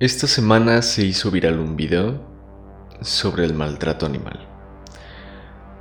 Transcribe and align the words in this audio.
Esta 0.00 0.28
semana 0.28 0.80
se 0.82 1.04
hizo 1.04 1.28
viral 1.28 1.58
un 1.58 1.74
video 1.74 2.20
sobre 3.00 3.44
el 3.44 3.52
maltrato 3.52 4.06
animal. 4.06 4.38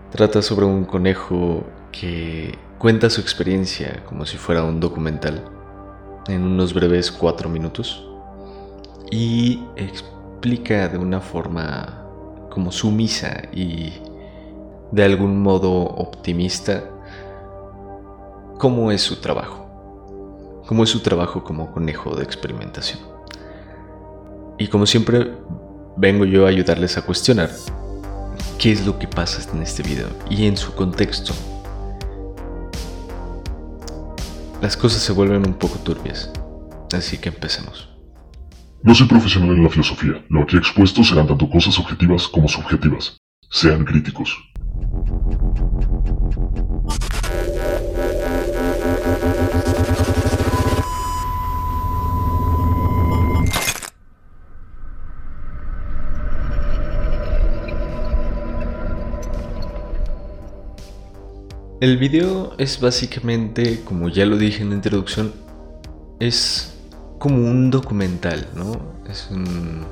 Trata 0.10 0.42
sobre 0.42 0.66
un 0.66 0.86
conejo 0.86 1.64
que 1.92 2.58
cuenta 2.80 3.12
su 3.12 3.22
experiencia 3.22 4.04
como 4.06 4.26
si 4.26 4.38
fuera 4.38 4.64
un 4.64 4.80
documental 4.80 5.46
en 6.28 6.42
unos 6.42 6.74
breves 6.74 7.12
cuatro 7.12 7.48
minutos 7.48 8.10
y 9.12 9.64
explica 9.76 10.88
de 10.88 10.98
una 10.98 11.22
forma 11.22 12.04
como 12.50 12.72
sumisa 12.72 13.44
y 13.54 13.94
de 14.92 15.04
algún 15.04 15.44
modo 15.44 15.72
optimista 15.72 16.84
cómo 18.58 18.92
es 18.92 19.04
su 19.04 19.18
trabajo, 19.18 19.68
cómo 20.66 20.86
es 20.86 20.90
su 20.90 21.02
trabajo 21.02 21.44
como 21.44 21.72
conejo 21.72 22.16
de 22.16 22.24
experimentación. 22.24 23.17
Y 24.60 24.68
como 24.68 24.88
siempre, 24.88 25.34
vengo 25.98 26.26
yo 26.26 26.46
a 26.46 26.50
ayudarles 26.50 26.98
a 26.98 27.04
cuestionar 27.04 27.52
qué 28.58 28.72
es 28.72 28.86
lo 28.86 28.98
que 28.98 29.08
pasa 29.08 29.48
en 29.54 29.62
este 29.62 29.84
video 29.84 30.08
y 30.30 30.48
en 30.48 30.58
su 30.58 30.74
contexto. 30.74 31.34
Las 34.62 34.76
cosas 34.76 35.04
se 35.04 35.14
vuelven 35.14 35.46
un 35.46 35.54
poco 35.54 35.78
turbias, 35.78 36.32
así 36.92 37.20
que 37.20 37.30
empecemos. 37.30 37.90
No 38.82 38.96
soy 38.96 39.08
profesional 39.08 39.52
en 39.52 39.64
la 39.64 39.70
filosofía. 39.70 40.26
Lo 40.30 40.42
aquí 40.42 40.58
expuesto 40.58 41.04
serán 41.04 41.28
tanto 41.28 41.48
cosas 41.50 41.78
objetivas 41.78 42.28
como 42.28 42.48
subjetivas. 42.48 43.18
Sean 43.52 43.86
críticos. 43.86 44.36
El 61.80 61.98
video 61.98 62.56
es 62.58 62.80
básicamente, 62.82 63.82
como 63.84 64.10
ya 64.10 64.26
lo 64.26 64.36
dije 64.36 64.64
en 64.64 64.70
la 64.70 64.76
introducción, 64.76 65.32
es 66.20 66.74
como 67.20 67.38
un 67.38 67.70
documental, 67.70 68.48
¿no? 68.56 68.82
Es, 69.08 69.30
un, 69.30 69.86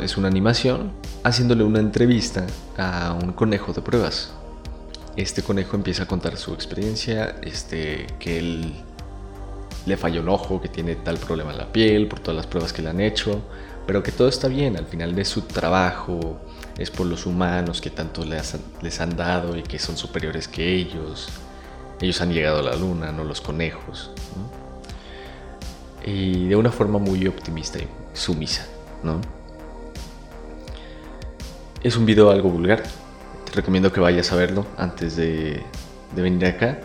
es 0.00 0.16
una 0.16 0.28
animación 0.28 0.92
haciéndole 1.24 1.64
una 1.64 1.80
entrevista 1.80 2.46
a 2.78 3.18
un 3.20 3.32
conejo 3.32 3.72
de 3.72 3.82
pruebas. 3.82 4.34
Este 5.16 5.42
conejo 5.42 5.74
empieza 5.74 6.04
a 6.04 6.06
contar 6.06 6.36
su 6.36 6.54
experiencia, 6.54 7.40
este, 7.42 8.06
que 8.20 8.38
él 8.38 8.72
le 9.84 9.96
falló 9.96 10.20
el 10.20 10.28
ojo, 10.28 10.60
que 10.60 10.68
tiene 10.68 10.94
tal 10.94 11.16
problema 11.16 11.50
en 11.50 11.58
la 11.58 11.72
piel 11.72 12.06
por 12.06 12.20
todas 12.20 12.36
las 12.36 12.46
pruebas 12.46 12.72
que 12.72 12.82
le 12.82 12.90
han 12.90 13.00
hecho, 13.00 13.42
pero 13.86 14.02
que 14.02 14.12
todo 14.12 14.28
está 14.28 14.48
bien 14.48 14.76
al 14.76 14.86
final 14.86 15.14
de 15.14 15.24
su 15.24 15.42
trabajo, 15.42 16.40
es 16.76 16.90
por 16.90 17.06
los 17.06 17.24
humanos 17.24 17.80
que 17.80 17.90
tanto 17.90 18.24
les, 18.24 19.00
han 19.00 19.16
dado 19.16 19.56
y 19.56 19.62
que 19.62 19.78
son 19.78 19.96
superiores 19.96 20.48
que 20.48 20.74
ellos. 20.74 21.28
Ellos 22.00 22.20
han 22.20 22.32
llegado 22.32 22.58
a 22.58 22.62
la 22.62 22.76
luna, 22.76 23.12
no 23.12 23.24
los 23.24 23.40
conejos. 23.40 24.10
Y 26.04 26.48
de 26.48 26.56
una 26.56 26.70
forma 26.70 26.98
muy 26.98 27.26
optimista 27.26 27.78
y 27.78 27.88
sumisa, 28.12 28.66
¿no? 29.02 29.20
Es 31.82 31.96
un 31.96 32.04
video 32.04 32.30
algo 32.30 32.50
vulgar. 32.50 32.82
Te 33.44 33.52
recomiendo 33.52 33.92
que 33.92 34.00
vayas 34.00 34.30
a 34.32 34.36
verlo 34.36 34.66
antes 34.76 35.16
de, 35.16 35.62
de 36.14 36.22
venir 36.22 36.44
acá. 36.46 36.80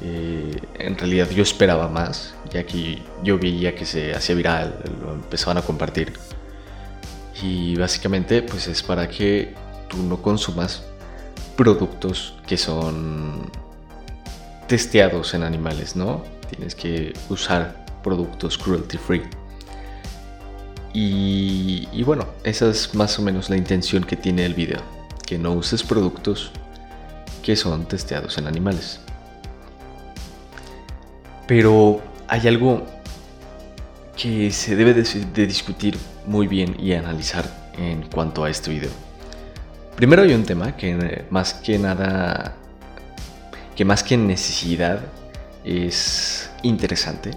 Eh, 0.00 0.56
en 0.78 0.96
realidad 0.96 1.28
yo 1.30 1.42
esperaba 1.42 1.88
más, 1.88 2.34
ya 2.50 2.64
que 2.64 3.02
yo 3.22 3.38
veía 3.38 3.74
que 3.74 3.84
se 3.84 4.14
hacía 4.14 4.34
viral, 4.34 4.78
lo 5.00 5.14
empezaban 5.14 5.58
a 5.58 5.62
compartir 5.62 6.12
y 7.42 7.76
básicamente 7.76 8.42
pues 8.42 8.66
es 8.68 8.82
para 8.82 9.08
que 9.08 9.54
tú 9.88 9.98
no 9.98 10.20
consumas 10.20 10.82
productos 11.56 12.34
que 12.46 12.56
son 12.56 13.50
testeados 14.66 15.34
en 15.34 15.42
animales, 15.42 15.96
¿no? 15.96 16.22
Tienes 16.50 16.74
que 16.74 17.12
usar 17.28 17.84
productos 18.02 18.56
cruelty 18.56 18.98
free. 18.98 19.22
Y, 21.00 22.02
bueno, 22.02 22.26
esa 22.44 22.70
es 22.70 22.94
más 22.94 23.18
o 23.18 23.22
menos 23.22 23.50
la 23.50 23.56
intención 23.56 24.02
que 24.02 24.16
tiene 24.16 24.44
el 24.44 24.54
video, 24.54 24.80
que 25.26 25.38
no 25.38 25.52
uses 25.52 25.82
productos 25.82 26.50
que 27.42 27.54
son 27.54 27.86
testeados 27.86 28.36
en 28.38 28.46
animales. 28.46 29.00
Pero 31.46 32.00
hay 32.26 32.48
algo 32.48 32.84
que 34.16 34.50
se 34.50 34.74
debe 34.74 34.92
de, 34.94 35.46
discutir 35.46 35.96
muy 36.28 36.46
bien 36.46 36.76
y 36.78 36.92
analizar 36.92 37.72
en 37.78 38.02
cuanto 38.02 38.44
a 38.44 38.50
este 38.50 38.70
video. 38.70 38.90
Primero 39.96 40.22
hay 40.22 40.34
un 40.34 40.44
tema 40.44 40.76
que 40.76 41.24
más 41.30 41.54
que 41.54 41.78
nada, 41.78 42.54
que 43.74 43.84
más 43.84 44.02
que 44.02 44.16
necesidad 44.16 45.00
es 45.64 46.50
interesante, 46.62 47.30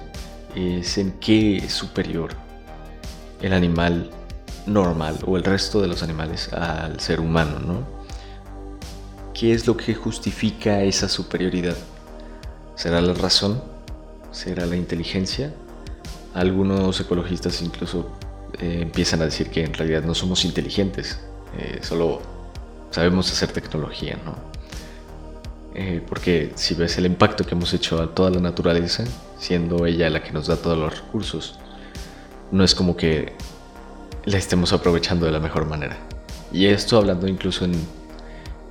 es 0.56 0.97
en 0.97 1.13
qué 1.13 1.57
es 1.57 1.72
superior 1.72 2.31
el 3.41 3.53
animal 3.53 4.12
normal 4.68 5.18
o 5.25 5.38
el 5.38 5.44
resto 5.44 5.81
de 5.81 5.88
los 5.88 6.03
animales 6.03 6.52
al 6.53 7.00
ser 7.00 7.19
humano, 7.19 7.59
¿no? 7.59 8.02
¿Qué 9.34 9.53
es 9.53 9.66
lo 9.66 9.75
que 9.75 9.96
justifica 9.96 10.84
esa 10.84 11.08
superioridad? 11.08 11.78
¿Será 12.75 13.02
la 13.02 13.13
razón? 13.13 13.63
¿Será 14.31 14.66
la 14.66 14.75
inteligencia? 14.75 15.53
Algunos 16.34 17.00
ecologistas 17.00 17.62
incluso 17.62 18.12
eh, 18.61 18.79
empiezan 18.83 19.22
a 19.22 19.25
decir 19.25 19.49
que 19.49 19.63
en 19.63 19.73
realidad 19.73 20.03
no 20.03 20.13
somos 20.13 20.45
inteligentes, 20.45 21.19
eh, 21.57 21.79
solo 21.81 22.22
sabemos 22.91 23.31
hacer 23.31 23.51
tecnología, 23.51 24.19
¿no? 24.23 24.35
Eh, 25.73 26.01
porque 26.07 26.51
si 26.55 26.75
ves 26.75 26.97
el 26.97 27.07
impacto 27.07 27.44
que 27.45 27.55
hemos 27.55 27.73
hecho 27.73 28.01
a 28.01 28.13
toda 28.13 28.29
la 28.29 28.39
naturaleza, 28.39 29.03
siendo 29.39 29.85
ella 29.88 30.09
la 30.09 30.22
que 30.22 30.31
nos 30.31 30.47
da 30.47 30.57
todos 30.57 30.77
los 30.77 31.01
recursos, 31.01 31.57
no 32.51 32.63
es 32.63 32.75
como 32.75 32.95
que 32.95 33.33
la 34.25 34.38
estemos 34.38 34.73
aprovechando 34.73 35.25
de 35.25 35.31
la 35.31 35.39
mejor 35.39 35.66
manera. 35.66 35.97
Y 36.51 36.67
esto 36.67 36.97
hablando 36.97 37.28
incluso 37.28 37.66
en, 37.66 37.73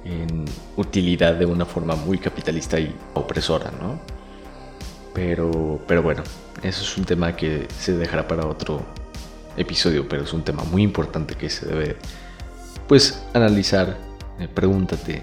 en 0.04 0.44
utilidad 0.76 1.34
de 1.34 1.46
una 1.46 1.64
forma 1.64 1.96
muy 1.96 2.18
capitalista 2.18 2.78
y 2.78 2.94
opresora, 3.14 3.72
¿no? 3.80 3.98
Pero, 5.14 5.80
pero 5.88 6.02
bueno, 6.02 6.22
eso 6.62 6.82
es 6.82 6.96
un 6.96 7.04
tema 7.04 7.34
que 7.34 7.66
se 7.76 7.96
dejará 7.96 8.28
para 8.28 8.46
otro 8.46 8.84
episodio, 9.56 10.08
pero 10.08 10.24
es 10.24 10.32
un 10.32 10.42
tema 10.42 10.64
muy 10.64 10.82
importante 10.82 11.34
que 11.34 11.50
se 11.50 11.66
debe, 11.66 11.96
pues, 12.88 13.22
analizar. 13.34 13.96
Eh, 14.38 14.48
pregúntate, 14.52 15.22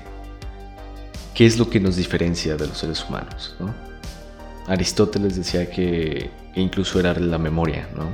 ¿qué 1.34 1.46
es 1.46 1.58
lo 1.58 1.70
que 1.70 1.80
nos 1.80 1.96
diferencia 1.96 2.56
de 2.56 2.68
los 2.68 2.78
seres 2.78 3.04
humanos? 3.08 3.56
Aristóteles 4.68 5.36
decía 5.36 5.70
que, 5.70 6.30
incluso 6.56 7.00
era 7.00 7.14
la 7.14 7.38
memoria, 7.38 7.88
¿no? 7.96 8.10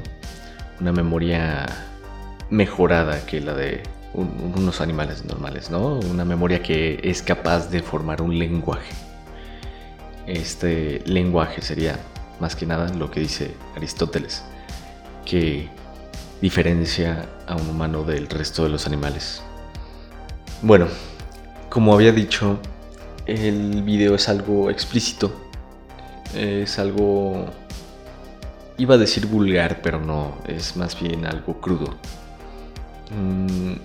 Una 0.80 0.92
memoria 0.92 1.66
mejorada 2.50 3.26
que 3.26 3.42
la 3.42 3.54
de 3.54 3.82
unos 4.14 4.80
animales 4.80 5.26
normales, 5.26 5.72
¿no? 5.72 6.00
Una 6.00 6.24
memoria 6.24 6.62
que 6.62 7.00
es 7.04 7.22
capaz 7.22 7.70
de 7.70 7.82
formar 7.82 8.22
un 8.22 8.38
lenguaje. 8.38 8.94
Este 10.28 11.02
lenguaje 11.06 11.62
sería 11.62 12.00
más 12.40 12.56
que 12.56 12.66
nada 12.66 12.94
lo 12.94 13.10
que 13.10 13.22
dice 13.22 13.56
Aristóteles, 13.76 14.44
que 15.26 15.70
diferencia 16.44 17.26
a 17.48 17.56
un 17.56 17.70
humano 17.70 18.04
del 18.04 18.28
resto 18.28 18.64
de 18.64 18.70
los 18.70 18.86
animales. 18.86 19.42
Bueno, 20.62 20.88
como 21.70 21.94
había 21.94 22.12
dicho, 22.12 22.60
el 23.26 23.82
video 23.84 24.16
es 24.16 24.28
algo 24.28 24.70
explícito, 24.70 25.32
es 26.36 26.80
algo, 26.80 27.46
iba 28.78 28.96
a 28.96 28.98
decir 28.98 29.26
vulgar, 29.28 29.82
pero 29.82 30.02
no, 30.02 30.38
es 30.46 30.76
más 30.76 31.00
bien 31.00 31.26
algo 31.26 31.62
crudo. 31.62 31.96
Mm, 33.18 33.76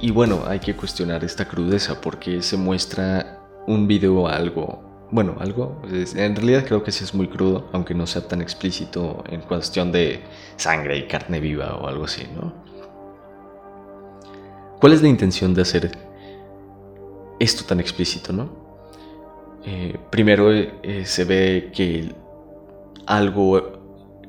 y 0.00 0.10
bueno, 0.12 0.44
hay 0.48 0.60
que 0.60 0.74
cuestionar 0.74 1.24
esta 1.24 1.44
crudeza 1.46 2.00
porque 2.00 2.40
se 2.40 2.56
muestra 2.56 3.38
un 3.66 3.86
video 3.86 4.28
algo 4.28 4.82
bueno, 5.10 5.36
algo, 5.38 5.80
en 5.84 6.34
realidad 6.34 6.64
creo 6.66 6.82
que 6.82 6.90
sí 6.90 7.04
es 7.04 7.14
muy 7.14 7.28
crudo, 7.28 7.68
aunque 7.72 7.94
no 7.94 8.06
sea 8.06 8.26
tan 8.26 8.42
explícito 8.42 9.22
en 9.28 9.40
cuestión 9.42 9.92
de 9.92 10.20
sangre 10.56 10.98
y 10.98 11.06
carne 11.06 11.38
viva 11.40 11.76
o 11.76 11.86
algo 11.86 12.04
así, 12.04 12.26
¿no? 12.34 12.52
¿Cuál 14.80 14.92
es 14.92 15.02
la 15.02 15.08
intención 15.08 15.54
de 15.54 15.62
hacer 15.62 15.90
esto 17.38 17.64
tan 17.64 17.80
explícito, 17.80 18.32
no? 18.32 18.50
Eh, 19.64 19.96
primero 20.10 20.52
eh, 20.52 21.04
se 21.04 21.24
ve 21.24 21.70
que 21.74 22.12
algo 23.06 23.72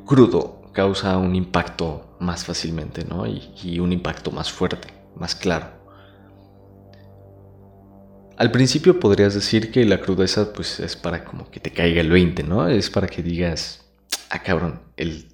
crudo 0.05 0.61
causa 0.73 1.17
un 1.17 1.35
impacto 1.35 2.15
más 2.19 2.45
fácilmente, 2.45 3.03
¿no? 3.03 3.25
y 3.25 3.79
un 3.79 3.91
impacto 3.91 4.31
más 4.31 4.51
fuerte, 4.51 4.87
más 5.15 5.35
claro. 5.35 5.76
Al 8.37 8.51
principio 8.51 8.99
podrías 8.99 9.33
decir 9.33 9.71
que 9.71 9.83
la 9.83 9.99
crudeza 9.99 10.53
pues 10.53 10.79
es 10.79 10.95
para 10.95 11.25
como 11.25 11.49
que 11.49 11.59
te 11.59 11.71
caiga 11.71 12.01
el 12.01 12.11
20, 12.11 12.43
¿no? 12.43 12.67
Es 12.67 12.91
para 12.91 13.07
que 13.07 13.23
digas, 13.23 13.83
ah 14.29 14.43
cabrón, 14.43 14.79
el, 14.95 15.27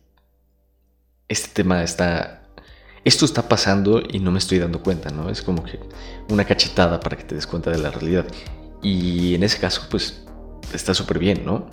este 1.27 1.49
tema 1.49 1.83
está... 1.83 2.39
Esto 3.03 3.25
está 3.25 3.49
pasando 3.49 4.01
y 4.09 4.19
no 4.19 4.31
me 4.31 4.39
estoy 4.39 4.59
dando 4.59 4.81
cuenta, 4.81 5.09
¿no? 5.09 5.29
Es 5.29 5.41
como 5.41 5.65
que 5.65 5.77
una 6.29 6.45
cachetada 6.45 7.01
para 7.01 7.17
que 7.17 7.25
te 7.25 7.35
des 7.35 7.45
cuenta 7.45 7.69
de 7.69 7.77
la 7.77 7.91
realidad. 7.91 8.25
Y 8.81 9.35
en 9.35 9.43
ese 9.43 9.59
caso, 9.59 9.81
pues 9.91 10.23
está 10.73 10.93
súper 10.93 11.19
bien, 11.19 11.43
¿no? 11.45 11.69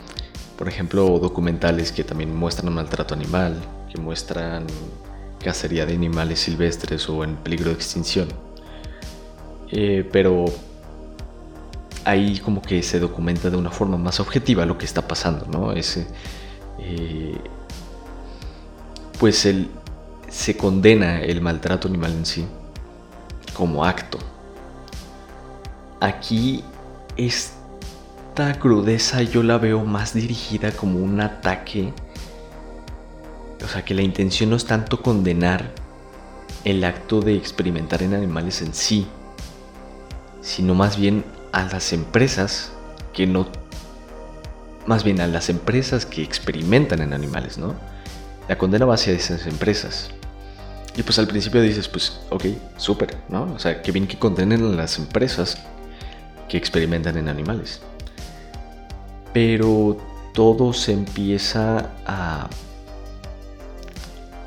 Por 0.59 0.67
ejemplo, 0.67 1.21
documentales 1.21 1.93
que 1.93 2.03
también 2.03 2.35
muestran 2.35 2.75
maltrato 2.75 3.15
animal, 3.15 3.55
que 3.93 4.01
muestran 4.01 4.67
cacería 5.39 5.87
de 5.87 5.95
animales 5.95 6.41
silvestres 6.41 7.09
o 7.09 7.23
en 7.23 7.37
peligro 7.37 7.69
de 7.71 7.77
extinción. 7.77 8.27
Eh, 9.71 10.09
pero 10.11 10.47
ahí 12.05 12.39
como 12.39 12.63
que 12.63 12.83
se 12.83 12.99
documenta 12.99 13.51
de 13.51 13.57
una 13.57 13.71
forma 13.71 13.97
más 13.97 14.21
objetiva 14.21 14.65
lo 14.67 14.79
que 14.79 14.85
está 14.85 15.07
pasando, 15.07 15.47
¿no? 15.47 15.73
Es, 15.73 15.99
eh, 16.79 17.39
pues 19.19 19.45
el, 19.47 19.69
se 20.29 20.57
condena 20.57 21.21
el 21.21 21.41
maltrato 21.41 21.89
animal 21.89 22.13
en 22.13 22.27
sí 22.27 22.47
como 23.53 23.85
acto. 23.85 24.19
Aquí 26.01 26.65
esta 27.17 28.59
crudeza 28.59 29.23
yo 29.23 29.43
la 29.43 29.59
veo 29.59 29.85
más 29.85 30.15
dirigida 30.15 30.73
como 30.73 30.99
un 30.99 31.21
ataque. 31.21 31.93
O 33.63 33.69
sea, 33.69 33.85
que 33.85 33.93
la 33.93 34.01
intención 34.01 34.49
no 34.49 34.57
es 34.57 34.65
tanto 34.65 35.03
condenar 35.03 35.71
el 36.65 36.85
acto 36.85 37.21
de 37.21 37.37
experimentar 37.37 38.03
en 38.03 38.15
animales 38.15 38.63
en 38.63 38.73
sí, 38.73 39.07
sino 40.41 40.75
más 40.75 40.97
bien 40.97 41.25
a 41.53 41.65
las 41.65 41.93
empresas 41.93 42.73
que 43.13 43.27
no, 43.27 43.47
más 44.87 45.05
bien 45.05 45.21
a 45.21 45.27
las 45.27 45.49
empresas 45.49 46.07
que 46.07 46.23
experimentan 46.23 47.01
en 47.01 47.13
animales, 47.13 47.59
¿no? 47.59 47.75
La 48.49 48.59
condena 48.59 48.87
va 48.87 48.95
hacia 48.95 49.13
esas 49.13 49.47
empresas. 49.47 50.11
Y 50.97 51.03
pues 51.03 51.19
al 51.19 51.29
principio 51.29 51.63
dices, 51.63 51.89
pues, 51.89 52.21
ok, 52.31 52.45
súper, 52.77 53.17
¿no? 53.29 53.45
O 53.55 53.59
sea, 53.59 53.81
que 53.83 53.93
bien 53.93 54.07
que 54.07 54.19
condenen 54.19 54.65
a 54.65 54.77
las 54.77 54.99
empresas 54.99 55.59
que 56.49 56.57
experimentan 56.57 57.17
en 57.17 57.29
animales. 57.29 57.81
Pero 59.33 59.97
todo 60.35 60.73
se 60.73 60.93
empieza 60.93 61.91
a, 62.05 62.49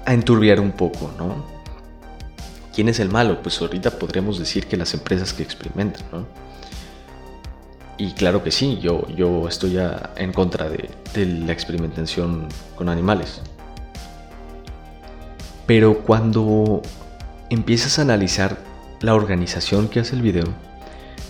a 0.06 0.14
enturbiar 0.14 0.60
un 0.60 0.74
poco, 0.74 1.12
¿no? 1.18 1.46
¿Quién 2.74 2.90
es 2.90 3.00
el 3.00 3.10
malo? 3.10 3.42
Pues 3.42 3.62
ahorita 3.62 3.92
podríamos 3.92 4.40
decir 4.40 4.68
que 4.68 4.76
las 4.76 4.94
empresas 4.94 5.32
que 5.32 5.44
experimentan, 5.44 6.04
¿no? 6.12 6.26
Y 7.98 8.14
claro 8.14 8.44
que 8.44 8.52
sí, 8.52 8.80
yo, 8.82 9.08
yo 9.10 9.48
estoy 9.48 9.78
en 10.18 10.34
contra 10.34 10.70
de, 10.70 10.90
la 11.16 11.54
experimentación 11.54 12.48
con 12.76 12.90
animales. 12.90 13.42
Pero 15.68 16.00
cuando 16.00 16.82
empiezas 17.50 18.00
a 18.00 18.02
analizar 18.02 18.58
la 19.02 19.14
organización 19.14 19.88
que 19.88 20.00
hace 20.00 20.16
el 20.16 20.24
video, 20.24 20.46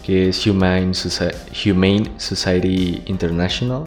que 0.03 0.29
es 0.29 0.47
Humane, 0.47 0.93
Society 0.93 3.03
International, 3.05 3.83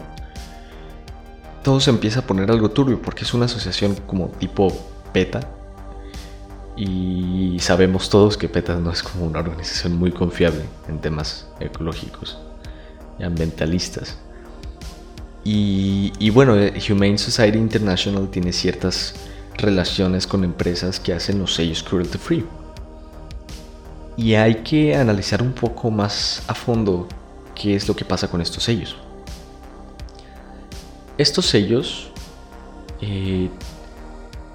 todo 1.63 1.79
se 1.79 1.89
empieza 1.89 2.19
a 2.19 2.23
poner 2.23 2.51
algo 2.51 2.71
turbio 2.71 3.01
porque 3.01 3.23
es 3.23 3.33
una 3.33 3.45
asociación 3.45 3.95
como 4.05 4.27
tipo 4.27 4.71
PETA. 5.13 5.51
Y 6.75 7.57
sabemos 7.59 8.11
todos 8.11 8.37
que 8.37 8.47
PETA 8.47 8.75
no 8.75 8.91
es 8.91 9.01
como 9.01 9.25
una 9.25 9.39
organización 9.39 9.97
muy 9.97 10.11
confiable 10.11 10.61
en 10.87 10.99
temas 10.99 11.47
ecológicos 11.59 12.37
ambientalistas. 13.23 14.17
Y, 15.49 16.29
bueno, 16.31 16.57
eh, 16.57 16.73
Humane 16.89 17.17
Society 17.17 17.57
International 17.57 18.27
tiene 18.29 18.51
ciertas 18.51 19.13
relaciones 19.55 20.27
con 20.27 20.43
empresas 20.43 20.99
que 20.99 21.13
hacen 21.13 21.39
los 21.39 21.55
sellos 21.55 21.83
cruelty 21.83 22.17
free. 22.17 22.45
Y 24.17 24.33
hay 24.33 24.55
que 24.55 24.93
analizar 24.93 25.41
un 25.41 25.53
poco 25.53 25.89
más 25.89 26.43
a 26.47 26.53
fondo 26.53 27.07
qué 27.55 27.75
es 27.75 27.87
lo 27.87 27.95
que 27.95 28.03
pasa 28.03 28.27
con 28.27 28.41
estos 28.41 28.63
sellos. 28.63 28.97
Estos 31.17 31.45
sellos 31.45 32.11
eh, 32.99 33.49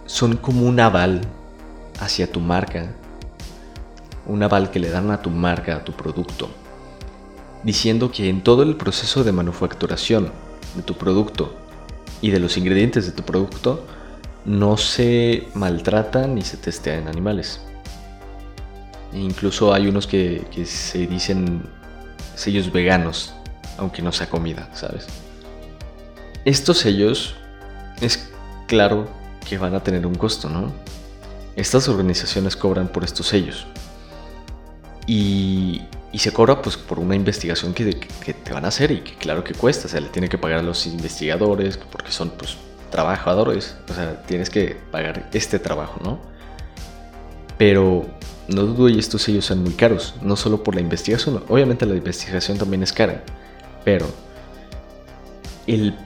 son 0.05 0.37
como 0.37 0.67
un 0.67 0.79
aval 0.79 1.23
hacia 2.01 2.31
tu 2.31 2.39
marca, 2.39 2.95
un 4.27 4.43
aval 4.43 4.71
que 4.71 4.79
le 4.79 4.91
dan 4.91 5.11
a 5.11 5.23
tu 5.23 5.31
marca, 5.31 5.77
a 5.77 5.85
tu 5.85 5.93
producto 5.93 6.51
diciendo 7.63 8.11
que 8.11 8.29
en 8.29 8.43
todo 8.43 8.63
el 8.63 8.77
proceso 8.77 9.25
de 9.25 9.33
manufacturación 9.33 10.31
de 10.77 10.83
tu 10.83 10.95
producto 10.95 11.55
y 12.21 12.31
de 12.31 12.41
los 12.41 12.57
ingredientes 12.57 13.07
de 13.07 13.13
tu 13.13 13.23
producto 13.23 13.85
no 14.45 14.77
se 14.77 15.49
maltratan 15.55 16.35
ni 16.35 16.43
se 16.43 16.57
testean 16.57 17.03
en 17.03 17.09
animales. 17.09 17.61
E 19.13 19.19
incluso 19.19 19.73
hay 19.73 19.87
unos 19.87 20.07
que, 20.07 20.47
que 20.51 20.65
se 20.65 21.07
dicen 21.07 21.63
sellos 22.35 22.73
veganos, 22.73 23.35
aunque 23.79 24.03
no 24.03 24.11
sea 24.11 24.29
comida, 24.29 24.69
¿sabes? 24.75 25.07
Estos 26.45 26.79
sellos 26.79 27.37
es 28.01 28.31
claro 28.67 29.09
que 29.49 29.59
van 29.59 29.75
a 29.75 29.81
tener 29.81 30.07
un 30.07 30.15
costo, 30.15 30.49
¿no? 30.49 30.73
Estas 31.55 31.89
organizaciones 31.89 32.57
cobran 32.57 32.89
por 32.89 33.05
estos 33.05 33.27
sellos. 33.27 33.67
Y 35.07 35.83
y 36.13 36.19
se 36.19 36.33
cobra 36.33 36.61
pues 36.61 36.77
por 36.77 36.99
una 36.99 37.17
investigación 37.17 37.73
que, 37.73 37.85
te 37.95 38.53
van 38.53 38.67
a 38.67 38.69
hacer 38.69 38.93
y 38.93 39.01
que 39.01 39.15
claro 39.15 39.43
que 39.43 39.55
cuesta, 39.55 39.87
o 39.87 39.91
sea, 39.91 40.01
le 40.01 40.09
tiene 40.09 40.29
que 40.29 40.37
pagar 40.37 40.59
a 40.59 40.63
los 40.63 40.87
investigadores 40.87 41.79
porque 41.79 42.13
son 42.13 42.31
pues 42.31 42.57
trabajadores, 42.91 43.77
o 43.91 43.95
sea, 43.95 44.23
tienes 44.23 44.51
que 44.51 44.77
pagar 44.91 45.31
este 45.33 45.59
trabajo, 45.59 45.99
¿no? 46.05 46.21
Pero 47.57 48.05
no 48.49 48.63
dudo 48.63 48.91
y 48.91 48.99
estos 48.99 49.23
sellos 49.23 49.47
son 49.47 49.63
muy 49.63 49.73
caros, 49.73 50.15
no 50.21 50.37
solo 50.37 50.63
por 50.63 50.75
la 50.75 50.83
investigación, 50.83 51.43
obviamente 51.49 51.87
la 51.87 51.95
investigación 51.95 52.59
también 52.59 52.83
es 52.83 52.93
cara, 52.93 53.25
pero 53.83 54.07
el 55.67 55.97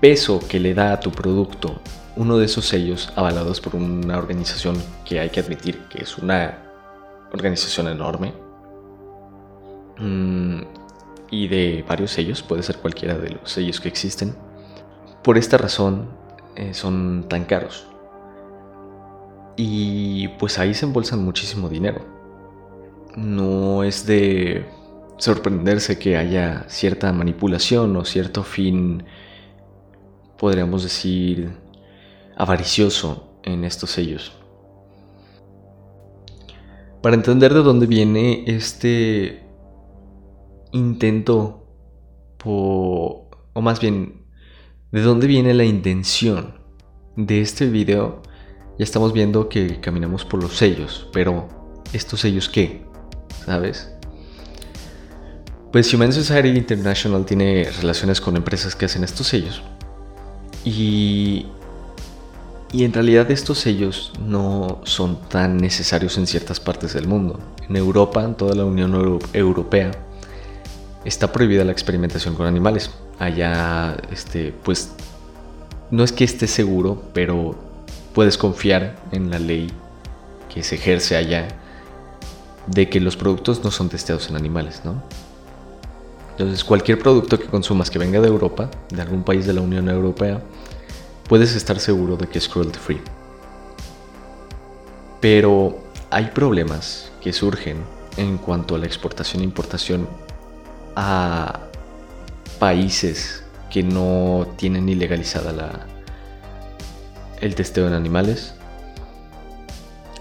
peso 0.00 0.40
que 0.46 0.60
le 0.60 0.74
da 0.74 0.92
a 0.92 1.00
tu 1.00 1.10
producto 1.10 1.80
uno 2.16 2.36
de 2.36 2.44
esos 2.44 2.66
sellos 2.66 3.10
avalados 3.16 3.60
por 3.60 3.74
una 3.74 4.18
organización 4.18 4.80
que 5.06 5.18
hay 5.20 5.30
que 5.30 5.40
admitir 5.40 5.78
que 5.88 6.02
es 6.02 6.18
una 6.18 6.58
organización 7.32 7.88
enorme, 7.88 8.43
y 9.98 11.48
de 11.48 11.84
varios 11.88 12.10
sellos, 12.10 12.42
puede 12.42 12.62
ser 12.62 12.78
cualquiera 12.78 13.16
de 13.18 13.30
los 13.30 13.50
sellos 13.50 13.80
que 13.80 13.88
existen. 13.88 14.34
Por 15.22 15.38
esta 15.38 15.56
razón 15.56 16.08
eh, 16.56 16.74
son 16.74 17.26
tan 17.28 17.44
caros. 17.44 17.86
Y 19.56 20.28
pues 20.38 20.58
ahí 20.58 20.74
se 20.74 20.86
embolsan 20.86 21.24
muchísimo 21.24 21.68
dinero. 21.68 22.04
No 23.16 23.84
es 23.84 24.06
de 24.06 24.66
sorprenderse 25.16 25.98
que 25.98 26.16
haya 26.16 26.64
cierta 26.68 27.12
manipulación 27.12 27.96
o 27.96 28.04
cierto 28.04 28.42
fin, 28.42 29.04
podríamos 30.36 30.82
decir, 30.82 31.52
avaricioso 32.36 33.38
en 33.44 33.64
estos 33.64 33.90
sellos. 33.90 34.32
Para 37.00 37.14
entender 37.16 37.54
de 37.54 37.62
dónde 37.62 37.86
viene 37.86 38.44
este 38.46 39.43
intento 40.74 41.64
o 42.44 43.60
más 43.62 43.80
bien, 43.80 44.26
¿de 44.92 45.00
dónde 45.00 45.26
viene 45.26 45.54
la 45.54 45.64
intención 45.64 46.58
de 47.16 47.40
este 47.40 47.66
video? 47.68 48.22
Ya 48.78 48.84
estamos 48.84 49.12
viendo 49.12 49.48
que 49.48 49.80
caminamos 49.80 50.24
por 50.24 50.42
los 50.42 50.56
sellos, 50.56 51.08
pero 51.12 51.48
¿estos 51.92 52.20
sellos 52.20 52.48
qué? 52.48 52.82
¿Sabes? 53.46 53.90
Pues 55.72 55.92
Human 55.94 56.12
Society 56.12 56.48
International 56.48 57.24
tiene 57.24 57.68
relaciones 57.80 58.20
con 58.20 58.36
empresas 58.36 58.76
que 58.76 58.84
hacen 58.84 59.04
estos 59.04 59.28
sellos. 59.28 59.62
Y, 60.64 61.46
y 62.72 62.84
en 62.84 62.92
realidad 62.92 63.30
estos 63.30 63.58
sellos 63.58 64.12
no 64.24 64.80
son 64.84 65.20
tan 65.28 65.56
necesarios 65.56 66.16
en 66.18 66.26
ciertas 66.26 66.60
partes 66.60 66.94
del 66.94 67.06
mundo. 67.06 67.40
En 67.68 67.76
Europa, 67.76 68.22
en 68.22 68.34
toda 68.34 68.54
la 68.54 68.64
Unión 68.64 69.20
Europea, 69.32 69.90
está 71.04 71.32
prohibida 71.32 71.64
la 71.64 71.72
experimentación 71.72 72.34
con 72.34 72.46
animales. 72.46 72.90
Allá, 73.18 73.96
este, 74.10 74.52
pues, 74.62 74.92
no 75.90 76.02
es 76.04 76.12
que 76.12 76.24
esté 76.24 76.46
seguro, 76.46 77.02
pero 77.12 77.56
puedes 78.14 78.38
confiar 78.38 78.96
en 79.12 79.30
la 79.30 79.38
ley 79.38 79.70
que 80.52 80.62
se 80.62 80.76
ejerce 80.76 81.16
allá 81.16 81.48
de 82.66 82.88
que 82.88 83.00
los 83.00 83.16
productos 83.16 83.62
no 83.62 83.70
son 83.70 83.88
testeados 83.88 84.28
en 84.30 84.36
animales, 84.36 84.82
¿no? 84.84 85.02
Entonces, 86.32 86.64
cualquier 86.64 86.98
producto 86.98 87.38
que 87.38 87.46
consumas 87.46 87.90
que 87.90 87.98
venga 87.98 88.20
de 88.20 88.26
Europa, 88.26 88.70
de 88.90 89.02
algún 89.02 89.22
país 89.22 89.46
de 89.46 89.52
la 89.52 89.60
Unión 89.60 89.88
Europea, 89.88 90.42
puedes 91.28 91.54
estar 91.54 91.78
seguro 91.78 92.16
de 92.16 92.26
que 92.26 92.38
es 92.38 92.48
cruelty 92.48 92.78
free. 92.78 93.00
Pero 95.20 95.78
hay 96.10 96.26
problemas 96.26 97.12
que 97.20 97.32
surgen 97.32 97.76
en 98.16 98.38
cuanto 98.38 98.74
a 98.74 98.78
la 98.78 98.86
exportación 98.86 99.42
e 99.42 99.44
importación 99.44 100.08
a 100.96 101.60
países 102.58 103.42
que 103.70 103.82
no 103.82 104.46
tienen 104.56 104.88
ilegalizada 104.88 105.52
la, 105.52 105.86
el 107.40 107.54
testeo 107.54 107.86
en 107.86 107.94
animales 107.94 108.54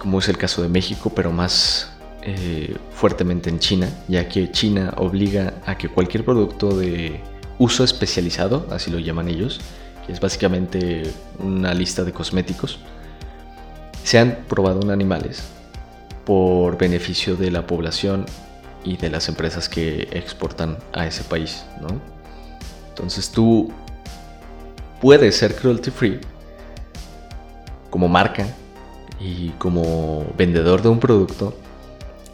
como 0.03 0.19
es 0.19 0.27
el 0.27 0.37
caso 0.37 0.61
de 0.61 0.67
México, 0.67 1.13
pero 1.15 1.31
más 1.31 1.89
eh, 2.23 2.75
fuertemente 2.93 3.49
en 3.49 3.59
China, 3.59 3.87
ya 4.09 4.27
que 4.27 4.51
China 4.51 4.93
obliga 4.97 5.53
a 5.65 5.77
que 5.77 5.87
cualquier 5.87 6.25
producto 6.25 6.77
de 6.77 7.21
uso 7.57 7.85
especializado, 7.85 8.67
así 8.69 8.91
lo 8.91 8.99
llaman 8.99 9.29
ellos, 9.29 9.61
que 10.05 10.11
es 10.11 10.19
básicamente 10.19 11.03
una 11.39 11.73
lista 11.73 12.03
de 12.03 12.11
cosméticos, 12.11 12.79
sean 14.03 14.39
probado 14.49 14.81
en 14.81 14.91
animales 14.91 15.41
por 16.25 16.77
beneficio 16.77 17.37
de 17.37 17.49
la 17.49 17.65
población 17.65 18.25
y 18.83 18.97
de 18.97 19.09
las 19.09 19.29
empresas 19.29 19.69
que 19.69 20.07
exportan 20.11 20.77
a 20.93 21.07
ese 21.07 21.23
país, 21.23 21.63
¿no? 21.81 21.87
Entonces 22.89 23.29
tú 23.29 23.71
puedes 25.01 25.35
ser 25.35 25.55
cruelty 25.55 25.91
free 25.91 26.19
como 27.89 28.07
marca 28.07 28.47
y 29.19 29.49
como 29.51 30.25
vendedor 30.37 30.81
de 30.81 30.89
un 30.89 30.99
producto, 30.99 31.55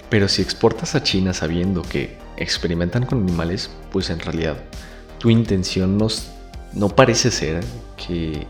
pero 0.10 0.28
si 0.28 0.42
exportas 0.42 0.96
a 0.96 1.04
China 1.04 1.34
sabiendo 1.34 1.82
que 1.82 2.18
experimentan 2.38 3.06
con 3.06 3.22
animales, 3.22 3.70
pues 3.92 4.10
en 4.10 4.20
realidad 4.20 4.58
tu 5.18 5.30
intención 5.30 5.98
no, 5.98 6.08
no 6.74 6.90
parece 6.90 7.32
ser 7.32 7.64
que 7.96 8.48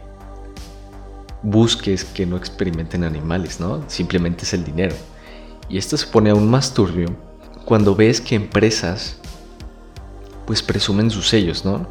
busques 1.41 2.03
que 2.05 2.25
no 2.25 2.37
experimenten 2.37 3.03
animales, 3.03 3.59
¿no? 3.59 3.83
Simplemente 3.89 4.43
es 4.43 4.53
el 4.53 4.63
dinero. 4.63 4.95
Y 5.69 5.77
esto 5.77 5.97
se 5.97 6.07
pone 6.07 6.29
aún 6.29 6.49
más 6.49 6.73
turbio 6.73 7.15
cuando 7.69 7.95
ves 7.95 8.19
que 8.19 8.33
empresas 8.33 9.17
pues 10.47 10.63
presumen 10.63 11.11
sus 11.11 11.29
sellos, 11.29 11.65
¿no? 11.65 11.87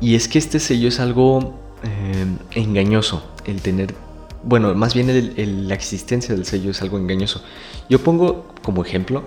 Y 0.00 0.14
es 0.14 0.26
que 0.26 0.38
este 0.38 0.58
sello 0.58 0.88
es 0.88 1.00
algo 1.00 1.52
eh, 1.82 2.24
engañoso, 2.52 3.22
el 3.44 3.60
tener, 3.60 3.94
bueno, 4.42 4.74
más 4.74 4.94
bien 4.94 5.68
la 5.68 5.74
existencia 5.74 6.34
del 6.34 6.46
sello 6.46 6.70
es 6.70 6.80
algo 6.80 6.96
engañoso. 6.96 7.42
Yo 7.90 8.02
pongo 8.02 8.46
como 8.62 8.82
ejemplo 8.82 9.22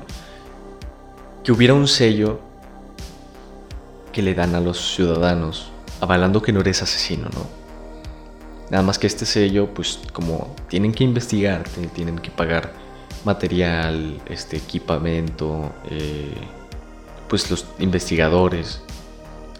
que 1.43 1.51
hubiera 1.51 1.75
un 1.75 1.87
sello 1.87 2.39
que 4.11 4.23
le 4.23 4.33
dan 4.33 4.55
a 4.55 4.59
los 4.59 4.95
ciudadanos 4.95 5.71
avalando 6.01 6.41
que 6.41 6.51
no 6.51 6.61
eres 6.61 6.81
asesino, 6.81 7.29
¿no? 7.31 7.45
Nada 8.71 8.81
más 8.81 8.97
que 8.97 9.05
este 9.05 9.27
sello, 9.27 9.71
pues 9.71 9.99
como 10.13 10.55
tienen 10.67 10.93
que 10.93 11.03
investigarte, 11.03 11.85
tienen 11.93 12.17
que 12.17 12.31
pagar 12.31 12.82
material, 13.25 14.21
este 14.27 14.57
equipamiento, 14.57 15.71
eh, 15.89 16.33
pues 17.27 17.49
los 17.49 17.65
investigadores. 17.79 18.81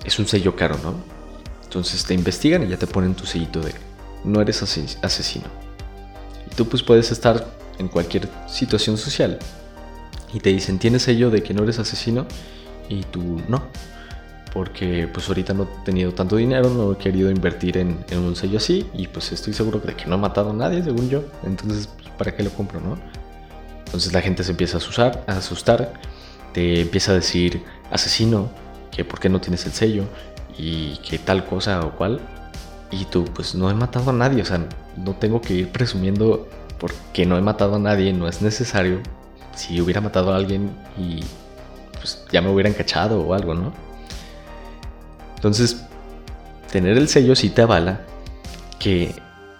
Es 0.05 0.19
un 0.19 0.27
sello 0.27 0.55
caro, 0.55 0.77
¿no? 0.83 0.95
Entonces 1.63 2.03
te 2.05 2.13
investigan 2.13 2.63
y 2.63 2.67
ya 2.67 2.77
te 2.77 2.87
ponen 2.87 3.15
tu 3.15 3.25
sellito 3.25 3.61
de 3.61 3.73
no 4.23 4.41
eres 4.41 4.61
asesino. 5.01 5.45
Y 6.51 6.55
tú 6.55 6.67
pues 6.67 6.83
puedes 6.83 7.11
estar 7.11 7.47
en 7.79 7.87
cualquier 7.87 8.29
situación 8.47 8.97
social 8.97 9.39
y 10.33 10.39
te 10.39 10.49
dicen 10.49 10.79
tienes 10.79 11.03
sello 11.03 11.29
de 11.29 11.41
que 11.41 11.53
no 11.53 11.63
eres 11.63 11.79
asesino 11.79 12.25
y 12.89 13.03
tú 13.03 13.41
no. 13.47 13.63
Porque 14.53 15.09
pues 15.11 15.27
ahorita 15.27 15.53
no 15.53 15.63
he 15.63 15.85
tenido 15.85 16.13
tanto 16.13 16.35
dinero, 16.35 16.69
no 16.69 16.93
he 16.93 16.97
querido 16.97 17.31
invertir 17.31 17.77
en, 17.77 18.05
un 18.11 18.35
sello 18.35 18.57
así 18.57 18.85
y 18.93 19.07
pues 19.07 19.31
estoy 19.31 19.53
seguro 19.53 19.79
de 19.79 19.95
que 19.95 20.05
no 20.05 20.15
he 20.15 20.19
matado 20.19 20.51
a 20.51 20.53
nadie 20.53 20.83
según 20.83 21.09
yo. 21.09 21.23
Entonces, 21.43 21.87
pues, 21.87 22.09
¿para 22.09 22.35
qué 22.35 22.43
lo 22.43 22.51
compro, 22.51 22.79
no? 22.79 22.99
Entonces 23.93 24.11
la 24.11 24.21
gente 24.21 24.43
se 24.43 24.49
empieza 24.49 24.77
a 24.77 24.79
asustar, 24.79 25.23
a 25.27 25.33
asustar, 25.33 25.93
te 26.51 26.81
empieza 26.81 27.11
a 27.11 27.15
decir 27.15 27.63
asesino, 27.91 28.49
que 28.89 29.05
por 29.05 29.19
qué 29.19 29.29
no 29.29 29.39
tienes 29.39 29.67
el 29.67 29.71
sello 29.71 30.05
y 30.57 30.97
que 31.07 31.19
tal 31.19 31.45
cosa 31.45 31.79
o 31.81 31.91
cual. 31.91 32.19
Y 32.89 33.05
tú, 33.05 33.23
pues 33.25 33.53
no 33.53 33.69
he 33.69 33.75
matado 33.75 34.09
a 34.09 34.13
nadie, 34.13 34.41
o 34.41 34.45
sea, 34.45 34.65
no 34.97 35.13
tengo 35.13 35.41
que 35.41 35.53
ir 35.53 35.69
presumiendo 35.69 36.49
porque 36.79 37.27
no 37.27 37.37
he 37.37 37.41
matado 37.41 37.75
a 37.75 37.79
nadie, 37.79 38.11
no 38.13 38.27
es 38.27 38.41
necesario. 38.41 38.99
Si 39.53 39.79
hubiera 39.79 40.01
matado 40.01 40.33
a 40.33 40.37
alguien 40.37 40.71
y 40.97 41.19
pues 41.93 42.25
ya 42.31 42.41
me 42.41 42.49
hubieran 42.49 42.73
cachado 42.73 43.21
o 43.21 43.35
algo, 43.35 43.53
¿no? 43.53 43.73
Entonces, 45.35 45.85
tener 46.71 46.97
el 46.97 47.07
sello 47.09 47.35
sí 47.35 47.51
te 47.51 47.61
avala 47.61 48.01
que 48.79 49.13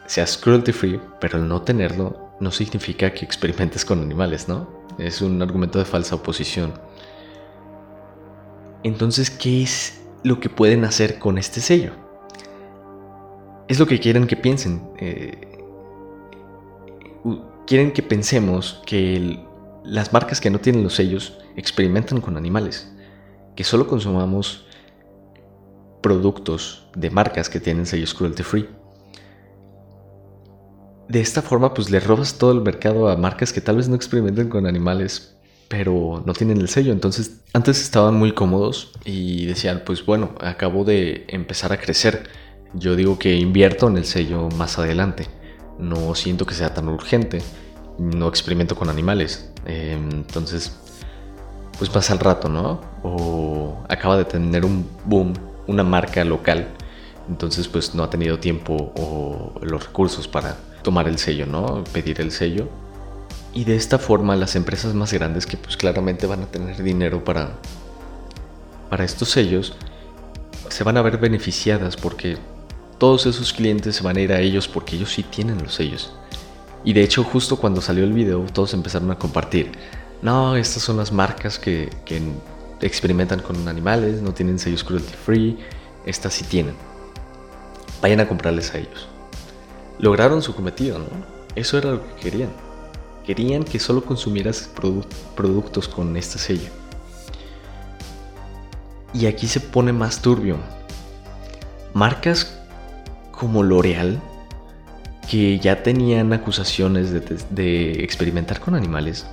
seas 0.08 0.38
cruelty 0.38 0.72
free, 0.72 1.00
pero 1.20 1.38
el 1.38 1.48
no 1.48 1.62
tenerlo 1.62 2.23
no 2.40 2.52
significa 2.52 3.13
que 3.13 3.25
experimentes 3.25 3.86
con 3.86 4.02
animales, 4.02 4.48
¿no? 4.48 4.68
Es 4.98 5.22
un 5.22 5.42
argumento 5.42 5.80
de 5.80 5.86
falsa 5.86 6.16
oposición. 6.16 6.74
Entonces, 8.84 9.30
¿qué 9.30 9.63
es 9.63 10.02
lo 10.24 10.40
que 10.40 10.50
pueden 10.50 10.84
hacer 10.86 11.20
con 11.20 11.38
este 11.38 11.62
sello? 11.62 11.92
Es 13.68 13.80
lo 13.80 13.86
que 13.86 14.00
quieren 14.00 14.28
que 14.28 14.36
piensen. 14.36 14.82
Eh, 15.00 15.58
quieren 17.66 17.92
que 17.92 18.04
pensemos 18.04 18.82
que 18.86 19.40
las 19.84 20.12
marcas 20.12 20.42
que 20.42 20.50
no 20.50 20.60
tienen 20.60 20.84
los 20.84 20.96
sellos 20.96 21.40
experimentan 21.56 22.20
con 22.20 22.38
animales. 22.38 22.92
Que 23.56 23.63
solo 23.63 23.88
consumamos 23.88 24.66
productos 26.02 26.90
de 26.96 27.10
marcas 27.10 27.50
que 27.50 27.60
tienen 27.60 27.86
sellos 27.86 28.13
cruelty 28.13 28.44
free 28.44 28.68
de 31.07 31.22
esta 31.22 31.41
forma 31.41 31.74
pues 31.74 31.89
le 31.89 32.00
robas 32.00 32.38
todo 32.38 32.51
el 32.51 32.62
mercado 32.62 33.10
a 33.10 33.17
marcas 33.17 33.53
que 33.53 33.62
tal 33.62 33.77
vez 33.77 33.89
no 33.89 33.95
experimenten 33.95 34.50
con 34.50 34.65
animales, 34.65 35.36
pero 35.67 36.24
no 36.25 36.33
tienen 36.33 36.60
el 36.60 36.69
sello. 36.69 36.91
Entonces 36.91 37.41
antes 37.53 37.81
estaban 37.81 38.15
muy 38.15 38.31
cómodos 38.31 38.91
y 39.05 39.45
decían 39.45 39.83
pues 39.86 40.05
bueno, 40.05 40.36
acabo 40.41 40.83
de 40.83 41.25
empezar 41.27 41.74
a 41.74 41.77
crecer. 41.77 42.24
Yo 42.74 42.95
digo 42.95 43.19
que 43.19 43.36
invierto 43.36 43.88
en 43.88 43.98
el 43.98 44.05
sello 44.05 44.50
más 44.50 44.79
adelante. 44.79 45.27
No 45.77 46.15
siento 46.15 46.45
que 46.45 46.53
sea 46.53 46.74
tan 46.74 46.88
urgente. 46.88 47.41
No 48.00 48.27
experimento 48.27 48.75
con 48.75 48.89
animales. 48.89 49.51
Em, 49.65 50.10
entonces 50.12 50.79
pues 51.77 51.89
pasa 51.89 52.13
el 52.13 52.19
rato, 52.19 52.50
¿no? 52.50 52.81
O 53.03 53.83
acaba 53.89 54.17
de 54.17 54.25
tener 54.25 54.65
un 54.65 54.88
boom, 55.05 55.33
una 55.67 55.83
marca 55.83 56.24
local. 56.24 56.67
Entonces 57.29 57.67
pues 57.67 57.93
no 57.93 58.03
ha 58.03 58.10
tenido 58.10 58.39
tiempo 58.39 58.93
o 58.95 59.60
los 59.62 59.86
recursos 59.88 60.27
para 60.27 60.57
tomar 60.84 61.08
el 61.08 61.18
sello, 61.18 61.48
¿no? 61.48 61.84
Pedir 61.92 62.22
el 62.22 62.32
sello. 62.32 62.68
Y 63.54 63.63
de 63.63 63.75
esta 63.75 63.98
forma 63.98 64.36
las 64.36 64.56
empresas 64.56 64.94
más 64.94 65.13
grandes 65.13 65.46
que 65.46 65.58
pues 65.58 65.78
claramente 65.78 66.28
van 66.28 66.44
a 66.44 66.48
tener 66.48 66.82
dinero 66.84 67.24
para, 67.24 67.54
para 68.90 69.04
estos 69.04 69.30
sellos, 69.30 69.75
se 70.70 70.84
van 70.84 70.98
a 70.98 71.02
ver 71.02 71.18
beneficiadas 71.18 71.96
porque 71.96 72.38
todos 72.98 73.25
esos 73.25 73.54
clientes 73.54 73.96
se 73.96 74.04
van 74.04 74.18
a 74.18 74.22
ir 74.22 74.34
a 74.34 74.40
ellos 74.40 74.68
porque 74.68 74.96
ellos 74.96 75.12
sí 75.12 75.24
tienen 75.24 75.62
los 75.62 75.75
sellos. 75.75 76.13
Y 76.84 76.94
de 76.94 77.04
hecho 77.04 77.24
justo 77.24 77.58
cuando 77.58 77.80
salió 77.80 78.04
el 78.04 78.13
video 78.13 78.46
todos 78.52 78.74
empezaron 78.74 79.12
a 79.12 79.20
compartir, 79.20 79.72
no, 80.22 80.56
estas 80.56 80.84
son 80.84 80.98
las 80.98 81.12
marcas 81.12 81.60
que, 81.60 81.90
que 82.06 82.22
experimentan 82.82 83.40
con 83.40 83.68
animales, 83.68 84.22
no 84.22 84.34
tienen 84.34 84.58
sellos 84.58 84.84
cruelty 84.84 85.13
free, 85.13 85.60
estas 86.06 86.34
sí 86.34 86.44
tienen. 86.44 86.75
Vayan 88.02 88.20
a 88.20 88.28
comprarles 88.28 88.74
a 88.74 88.80
ellos 88.80 89.12
lograron 90.00 90.42
su 90.42 90.56
cometido, 90.56 91.00
¿no? 91.00 91.06
Eso 91.56 91.78
era 91.78 91.92
lo 91.92 92.08
que 92.08 92.22
querían. 92.22 92.50
Querían 93.26 93.64
que 93.64 93.80
solo 93.80 94.04
consumieras 94.04 94.70
productos 95.36 95.88
con 95.88 96.18
este 96.18 96.38
sello. 96.38 96.70
Y 99.14 99.28
aquí 99.28 99.48
se 99.48 99.60
pone 99.60 99.94
más 99.94 100.22
turbio. 100.22 100.58
Marcas 101.94 102.60
como 103.32 103.62
L'Oreal, 103.64 104.20
que 105.30 105.60
ya 105.60 105.84
tenían 105.84 106.34
acusaciones 106.34 107.12
de, 107.12 107.22
de, 107.50 108.04
experimentar 108.04 108.60
con 108.60 108.76
animales, 108.76 109.26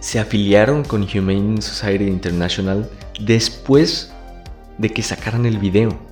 se 0.00 0.18
afiliaron 0.18 0.84
con 0.84 1.02
Humane 1.02 1.60
Society 1.60 2.04
International 2.04 2.88
después 3.20 4.12
de 4.78 4.90
que 4.90 5.02
sacaran 5.02 5.46
el 5.46 5.58
video. 5.58 6.05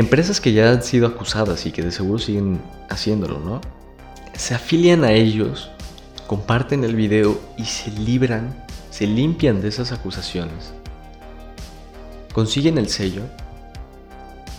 Empresas 0.00 0.40
que 0.40 0.54
ya 0.54 0.72
han 0.72 0.82
sido 0.82 1.06
acusadas 1.06 1.66
y 1.66 1.72
que 1.72 1.82
de 1.82 1.92
seguro 1.92 2.18
siguen 2.18 2.58
haciéndolo, 2.88 3.38
¿no? 3.38 3.60
Se 4.32 4.54
afilian 4.54 5.04
a 5.04 5.12
ellos, 5.12 5.68
comparten 6.26 6.84
el 6.84 6.96
video 6.96 7.38
y 7.58 7.66
se 7.66 7.90
libran, 7.90 8.64
se 8.90 9.06
limpian 9.06 9.60
de 9.60 9.68
esas 9.68 9.92
acusaciones. 9.92 10.72
Consiguen 12.32 12.78
el 12.78 12.88
sello, 12.88 13.24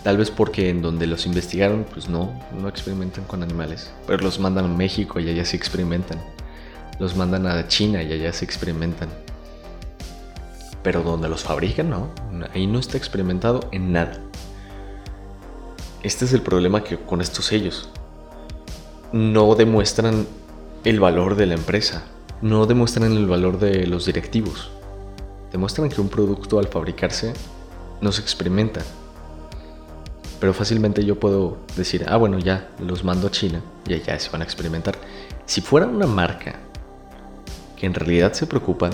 tal 0.03 0.17
vez 0.17 0.29
porque 0.29 0.69
en 0.69 0.83
donde 0.83 1.07
los 1.07 1.25
investigaron, 1.25 1.88
pues 1.91 2.07
no, 2.07 2.39
no 2.60 2.69
experimentan 2.69 3.24
con 3.24 3.41
animales, 3.41 3.89
pero 4.05 4.21
los 4.21 4.39
mandan 4.39 4.65
a 4.65 4.67
México 4.67 5.19
y 5.19 5.27
allá 5.27 5.43
se 5.43 5.57
experimentan. 5.57 6.19
Los 7.00 7.15
mandan 7.15 7.48
a 7.48 7.67
China 7.67 8.03
y 8.03 8.13
allá 8.13 8.31
se 8.31 8.45
experimentan. 8.45 9.10
Pero 10.83 11.01
donde 11.01 11.29
los 11.29 11.41
fabrican, 11.41 11.89
no, 11.89 12.10
ahí 12.53 12.67
no 12.67 12.77
está 12.77 12.98
experimentado 12.98 13.67
en 13.71 13.91
nada. 13.91 14.21
Este 16.03 16.25
es 16.25 16.34
el 16.34 16.41
problema 16.41 16.84
que 16.84 16.98
con 16.98 17.22
estos 17.22 17.46
sellos. 17.46 17.89
No 19.12 19.53
demuestran 19.53 20.25
el 20.84 21.00
valor 21.00 21.36
de 21.36 21.46
la 21.46 21.53
empresa, 21.53 22.05
no 22.41 22.65
demuestran 22.65 23.12
el 23.12 23.27
valor 23.27 23.60
de 23.60 23.86
los 23.86 24.08
directivos. 24.08 24.72
Demuestran 25.51 25.89
que 25.89 26.01
un 26.01 26.10
producto 26.10 26.58
al 26.58 26.67
fabricarse 26.67 27.34
no 28.01 28.12
se 28.12 28.22
experimenta. 28.22 28.81
Pero 30.39 30.55
fácilmente 30.55 31.05
yo 31.05 31.20
puedo 31.20 31.58
decir, 31.75 32.03
ah, 32.08 32.17
bueno, 32.17 32.39
ya 32.39 32.72
los 32.79 33.03
mando 33.03 33.27
a 33.27 33.31
China 33.31 33.62
y 33.88 33.93
allá 33.93 34.17
se 34.20 34.31
van 34.31 34.41
a 34.41 34.46
experimentar. 34.46 34.98
Si 35.46 35.62
fuera 35.62 35.86
una 35.86 36.08
marca 36.08 36.55
que 37.75 37.86
en 37.86 37.93
realidad 37.93 38.34
se 38.34 38.48
preocupa, 38.48 38.89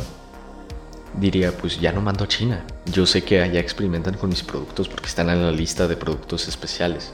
diría, 1.20 1.52
pues 1.52 1.80
ya 1.80 1.92
no 1.92 2.02
mando 2.02 2.24
a 2.24 2.28
China. 2.28 2.64
Yo 2.92 3.06
sé 3.06 3.24
que 3.24 3.42
allá 3.42 3.60
experimentan 3.60 4.16
con 4.16 4.30
mis 4.30 4.44
productos 4.44 4.88
porque 4.88 5.08
están 5.08 5.30
en 5.30 5.42
la 5.42 5.52
lista 5.52 5.88
de 5.88 5.98
productos 5.98 6.48
especiales. 6.48 7.14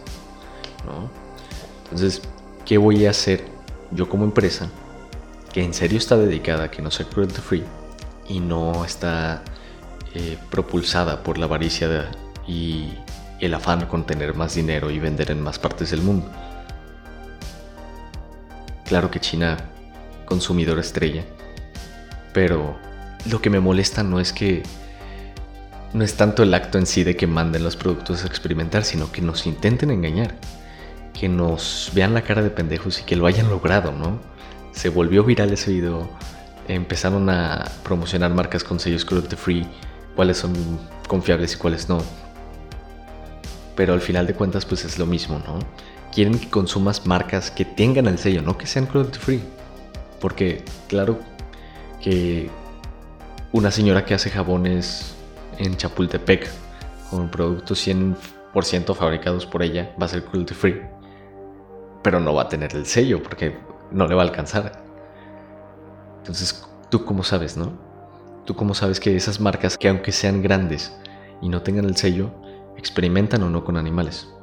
¿no? 0.85 1.09
Entonces, 1.83 2.21
¿qué 2.65 2.77
voy 2.77 3.05
a 3.05 3.11
hacer 3.11 3.45
yo 3.91 4.09
como 4.09 4.23
empresa 4.23 4.69
que 5.51 5.63
en 5.63 5.73
serio 5.73 5.97
está 5.97 6.17
dedicada 6.17 6.65
a 6.65 6.71
que 6.71 6.81
no 6.81 6.89
sea 6.91 7.07
cruelty 7.07 7.41
free 7.41 7.63
y 8.27 8.39
no 8.39 8.83
está 8.83 9.43
eh, 10.15 10.37
propulsada 10.49 11.23
por 11.23 11.37
la 11.37 11.45
avaricia 11.45 12.11
y 12.47 12.93
el 13.39 13.53
afán 13.53 13.85
con 13.85 14.05
tener 14.05 14.33
más 14.35 14.55
dinero 14.55 14.89
y 14.89 14.99
vender 14.99 15.31
en 15.31 15.41
más 15.41 15.59
partes 15.59 15.91
del 15.91 16.01
mundo? 16.01 16.27
Claro 18.85 19.09
que 19.09 19.19
China, 19.19 19.57
consumidor 20.25 20.79
estrella, 20.79 21.23
pero 22.33 22.77
lo 23.29 23.41
que 23.41 23.49
me 23.49 23.59
molesta 23.59 24.03
no 24.03 24.19
es 24.19 24.33
que 24.33 24.63
no 25.93 26.03
es 26.03 26.15
tanto 26.15 26.43
el 26.43 26.53
acto 26.53 26.77
en 26.77 26.85
sí 26.85 27.03
de 27.03 27.15
que 27.15 27.27
manden 27.27 27.63
los 27.63 27.75
productos 27.75 28.23
a 28.23 28.27
experimentar, 28.27 28.83
sino 28.83 29.11
que 29.11 29.21
nos 29.21 29.45
intenten 29.45 29.91
engañar, 29.91 30.35
que 31.17 31.29
nos 31.29 31.91
vean 31.93 32.13
la 32.13 32.23
cara 32.23 32.41
de 32.41 32.49
pendejos 32.49 32.99
y 32.99 33.03
que 33.03 33.15
lo 33.15 33.27
hayan 33.27 33.49
logrado, 33.49 33.91
¿no? 33.91 34.19
Se 34.71 34.89
volvió 34.89 35.23
viral 35.23 35.53
ese 35.53 35.71
video, 35.71 36.09
empezaron 36.67 37.29
a 37.29 37.71
promocionar 37.83 38.33
marcas 38.33 38.63
con 38.63 38.79
sellos 38.79 39.05
cruelty 39.05 39.35
free, 39.35 39.67
cuáles 40.15 40.37
son 40.37 40.53
confiables 41.07 41.53
y 41.53 41.57
cuáles 41.57 41.89
no. 41.89 42.01
Pero 43.75 43.93
al 43.93 44.01
final 44.01 44.25
de 44.25 44.33
cuentas 44.33 44.65
pues 44.65 44.83
es 44.85 44.97
lo 44.97 45.05
mismo, 45.05 45.39
¿no? 45.45 45.59
Quieren 46.11 46.39
que 46.39 46.49
consumas 46.49 47.05
marcas 47.05 47.51
que 47.51 47.65
tengan 47.65 48.07
el 48.07 48.17
sello, 48.17 48.41
no 48.41 48.57
que 48.57 48.65
sean 48.65 48.87
cruelty 48.87 49.19
free. 49.19 49.43
Porque 50.19 50.63
claro 50.87 51.19
que 52.01 52.49
una 53.53 53.69
señora 53.69 54.03
que 54.03 54.15
hace 54.15 54.31
jabones 54.31 55.13
en 55.59 55.77
Chapultepec 55.77 56.49
con 57.11 57.29
productos 57.29 57.87
100% 57.87 58.95
fabricados 58.95 59.45
por 59.45 59.61
ella 59.61 59.95
va 60.01 60.07
a 60.07 60.09
ser 60.09 60.25
cruelty 60.25 60.55
free. 60.55 60.81
Pero 62.01 62.19
no 62.19 62.33
va 62.33 62.43
a 62.43 62.49
tener 62.49 62.75
el 62.75 62.87
sello 62.87 63.21
porque 63.21 63.55
no 63.91 64.07
le 64.07 64.15
va 64.15 64.23
a 64.23 64.25
alcanzar. 64.25 64.83
Entonces, 66.17 66.67
¿tú 66.89 67.05
cómo 67.05 67.23
sabes, 67.23 67.55
no? 67.55 67.73
¿Tú 68.43 68.55
cómo 68.55 68.73
sabes 68.73 68.99
que 68.99 69.15
esas 69.15 69.39
marcas, 69.39 69.77
que 69.77 69.87
aunque 69.87 70.11
sean 70.11 70.41
grandes 70.41 70.91
y 71.39 71.47
no 71.47 71.61
tengan 71.61 71.85
el 71.85 71.95
sello, 71.95 72.31
experimentan 72.75 73.43
o 73.43 73.51
no 73.51 73.63
con 73.63 73.77
animales? 73.77 74.33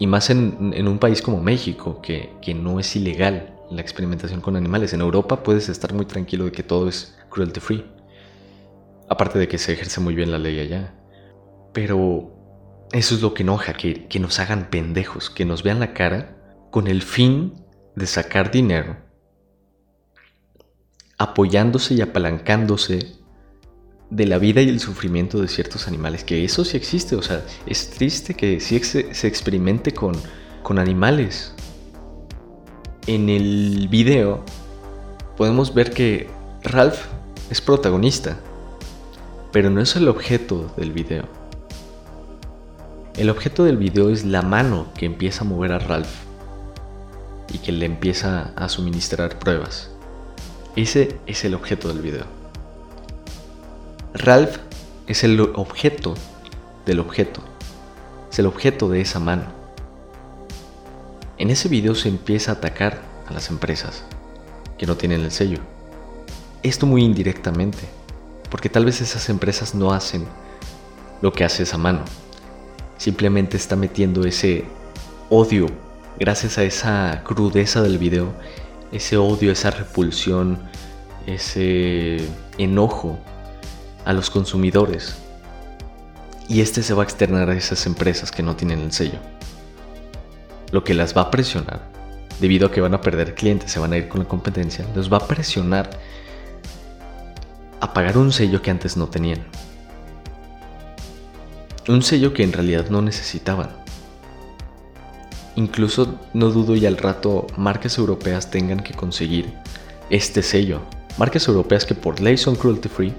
Y 0.00 0.08
más 0.08 0.28
en, 0.28 0.88
un 0.88 0.98
país 0.98 1.22
como 1.22 1.40
México, 1.40 2.02
que, 2.02 2.34
que 2.42 2.52
no 2.52 2.80
es 2.80 2.96
ilegal 2.96 3.54
la 3.70 3.80
experimentación 3.80 4.40
con 4.40 4.56
animales. 4.56 4.92
En 4.92 5.02
Europa 5.02 5.44
puedes 5.44 5.68
estar 5.68 5.94
muy 5.94 6.04
tranquilo 6.04 6.46
de 6.46 6.52
que 6.52 6.64
todo 6.64 6.88
es 6.88 7.16
cruelty 7.30 7.60
free. 7.60 7.95
Aparte 9.08 9.38
de 9.38 9.48
que 9.48 9.58
se 9.58 9.72
ejerce 9.72 10.00
muy 10.00 10.14
bien 10.14 10.30
la 10.30 10.38
ley 10.38 10.58
allá. 10.60 10.94
Pero 11.72 12.36
eso 12.92 13.14
es 13.14 13.22
lo 13.22 13.34
que 13.34 13.42
enoja, 13.42 13.74
que, 13.74 14.06
nos 14.20 14.38
hagan 14.38 14.70
pendejos, 14.70 15.30
que 15.30 15.44
nos 15.44 15.62
vean 15.62 15.80
la 15.80 15.92
cara 15.92 16.36
con 16.70 16.86
el 16.86 17.02
fin 17.02 17.54
de 17.94 18.06
sacar 18.06 18.50
dinero, 18.50 18.96
apoyándose 21.18 21.94
y 21.94 22.00
apalancándose 22.00 23.16
de 24.10 24.26
la 24.26 24.38
vida 24.38 24.60
y 24.62 24.68
el 24.68 24.78
sufrimiento 24.78 25.40
de 25.40 25.48
ciertos 25.48 25.88
animales, 25.88 26.22
que 26.22 26.44
eso 26.44 26.64
sí 26.64 26.76
existe, 26.76 27.16
o 27.16 27.22
sea, 27.22 27.42
es 27.66 27.90
triste 27.90 28.34
que 28.34 28.60
sí 28.60 28.78
se 28.80 29.26
experimente 29.26 29.92
con, 29.92 30.14
con 30.62 30.78
animales. 30.78 31.54
En 33.06 33.28
el 33.28 33.88
video 33.88 34.44
podemos 35.36 35.74
ver 35.74 35.90
que 35.90 36.28
Ralph 36.62 36.98
es 37.50 37.60
protagonista, 37.60 38.38
pero 39.56 39.70
no 39.70 39.80
es 39.80 39.96
el 39.96 40.06
objeto 40.08 40.70
del 40.76 40.92
video. 40.92 41.24
El 43.16 43.30
objeto 43.30 43.64
del 43.64 43.78
video 43.78 44.10
es 44.10 44.22
la 44.22 44.42
mano 44.42 44.88
que 44.94 45.06
empieza 45.06 45.44
a 45.44 45.46
mover 45.46 45.72
a 45.72 45.78
Ralph 45.78 46.12
y 47.50 47.56
que 47.60 47.72
le 47.72 47.86
empieza 47.86 48.52
a 48.54 48.68
suministrar 48.68 49.38
pruebas. 49.38 49.90
Ese 50.76 51.18
es 51.26 51.42
el 51.46 51.54
objeto 51.54 51.88
del 51.88 52.02
video. 52.02 52.26
Ralph 54.12 54.58
es 55.06 55.24
el 55.24 55.40
objeto 55.40 56.12
del 56.84 57.00
objeto. 57.00 57.40
Es 58.30 58.38
el 58.38 58.44
objeto 58.44 58.90
de 58.90 59.00
esa 59.00 59.20
mano. 59.20 59.44
En 61.38 61.48
ese 61.48 61.70
video 61.70 61.94
se 61.94 62.10
empieza 62.10 62.50
a 62.50 62.54
atacar 62.56 63.00
a 63.26 63.32
las 63.32 63.48
empresas 63.48 64.04
que 64.76 64.84
no 64.84 64.98
tienen 64.98 65.22
el 65.22 65.30
sello. 65.30 65.60
Esto 66.62 66.84
muy 66.84 67.02
indirectamente 67.02 67.88
porque 68.50 68.68
tal 68.68 68.84
vez 68.84 69.00
esas 69.00 69.28
empresas 69.28 69.74
no 69.74 69.92
hacen 69.92 70.26
lo 71.22 71.32
que 71.32 71.44
hace 71.44 71.62
esa 71.62 71.78
mano. 71.78 72.00
Simplemente 72.98 73.56
está 73.56 73.76
metiendo 73.76 74.24
ese 74.24 74.64
odio, 75.30 75.66
gracias 76.18 76.58
a 76.58 76.62
esa 76.64 77.22
crudeza 77.24 77.82
del 77.82 77.98
video, 77.98 78.32
ese 78.92 79.16
odio, 79.16 79.52
esa 79.52 79.70
repulsión, 79.70 80.58
ese 81.26 82.26
enojo 82.58 83.18
a 84.04 84.12
los 84.12 84.30
consumidores. 84.30 85.16
Y 86.48 86.60
este 86.60 86.82
se 86.82 86.94
va 86.94 87.02
a 87.02 87.04
externar 87.04 87.50
a 87.50 87.54
esas 87.54 87.86
empresas 87.86 88.30
que 88.30 88.42
no 88.42 88.54
tienen 88.54 88.80
el 88.80 88.92
sello. 88.92 89.18
Lo 90.70 90.84
que 90.84 90.94
las 90.94 91.16
va 91.16 91.22
a 91.22 91.30
presionar, 91.30 91.80
debido 92.40 92.68
a 92.68 92.70
que 92.70 92.80
van 92.80 92.94
a 92.94 93.00
perder 93.00 93.34
clientes, 93.34 93.72
se 93.72 93.80
van 93.80 93.92
a 93.92 93.96
ir 93.96 94.08
con 94.08 94.20
la 94.20 94.28
competencia, 94.28 94.86
los 94.94 95.12
va 95.12 95.18
a 95.18 95.26
presionar 95.26 95.90
a 97.86 97.92
pagar 97.92 98.18
un 98.18 98.32
sello 98.32 98.62
que 98.62 98.70
antes 98.70 98.96
no 98.96 99.08
tenían. 99.08 99.44
Un 101.88 102.02
sello 102.02 102.34
que 102.34 102.42
en 102.42 102.52
realidad 102.52 102.90
no 102.90 103.00
necesitaban. 103.00 103.70
Incluso 105.54 106.18
no 106.34 106.50
dudo 106.50 106.74
y 106.74 106.84
al 106.84 106.96
rato 106.96 107.46
marcas 107.56 107.96
europeas 107.96 108.50
tengan 108.50 108.80
que 108.80 108.92
conseguir 108.92 109.54
este 110.10 110.42
sello. 110.42 110.80
Marcas 111.16 111.46
europeas 111.46 111.86
que 111.86 111.94
por 111.94 112.20
ley 112.20 112.36
son 112.36 112.56
cruelty 112.56 112.88
free, 112.88 113.14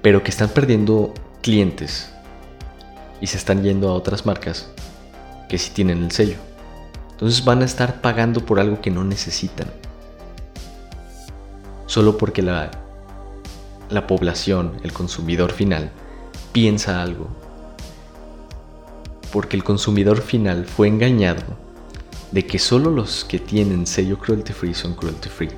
pero 0.00 0.22
que 0.22 0.30
están 0.30 0.50
perdiendo 0.50 1.12
clientes 1.42 2.10
y 3.20 3.26
se 3.26 3.36
están 3.36 3.64
yendo 3.64 3.88
a 3.88 3.94
otras 3.94 4.24
marcas 4.24 4.70
que 5.48 5.58
sí 5.58 5.72
tienen 5.74 6.04
el 6.04 6.12
sello. 6.12 6.36
Entonces 7.10 7.44
van 7.44 7.62
a 7.62 7.64
estar 7.64 8.00
pagando 8.00 8.46
por 8.46 8.60
algo 8.60 8.80
que 8.80 8.90
no 8.92 9.02
necesitan 9.02 9.68
solo 11.86 12.18
porque 12.18 12.42
la, 12.42 12.70
la 13.90 14.06
población, 14.06 14.72
el 14.82 14.92
consumidor 14.92 15.52
final, 15.52 15.90
piensa 16.52 17.02
algo. 17.02 17.28
Porque 19.32 19.56
el 19.56 19.64
consumidor 19.64 20.20
final 20.20 20.66
fue 20.66 20.88
engañado 20.88 21.42
de 22.32 22.46
que 22.46 22.58
solo 22.58 22.90
los 22.90 23.24
que 23.24 23.38
tienen 23.38 23.86
sello 23.86 24.18
cruelty 24.18 24.52
free 24.52 24.74
son 24.74 24.94
cruelty 24.94 25.28
free. 25.28 25.50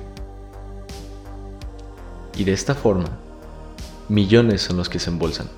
Y 2.37 2.43
de 2.43 2.53
esta 2.53 2.75
forma, 2.75 3.09
millones 4.07 4.61
son 4.61 4.77
los 4.77 4.89
que 4.89 4.99
se 4.99 5.09
embolsan. 5.09 5.49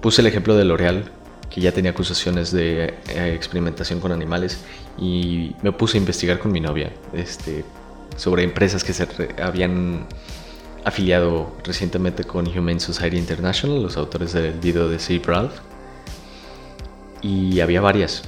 Puse 0.00 0.20
el 0.20 0.26
ejemplo 0.26 0.54
de 0.56 0.64
L'Oreal, 0.64 1.10
que 1.50 1.60
ya 1.60 1.72
tenía 1.72 1.92
acusaciones 1.92 2.52
de 2.52 2.94
eh, 3.08 3.32
experimentación 3.34 4.00
con 4.00 4.12
animales, 4.12 4.58
y 4.98 5.54
me 5.62 5.72
puse 5.72 5.96
a 5.96 6.00
investigar 6.00 6.38
con 6.38 6.52
mi 6.52 6.60
novia 6.60 6.92
este, 7.12 7.64
sobre 8.16 8.42
empresas 8.42 8.84
que 8.84 8.92
se 8.92 9.06
habían 9.42 10.06
afiliado 10.84 11.56
recientemente 11.64 12.24
con 12.24 12.46
Humane 12.46 12.80
Society 12.80 13.16
International, 13.16 13.82
los 13.82 13.96
autores 13.96 14.32
del 14.32 14.58
video 14.58 14.88
de 14.88 14.98
Save 14.98 15.22
Ralph. 15.24 15.54
Y 17.20 17.60
había 17.60 17.80
varias 17.80 18.22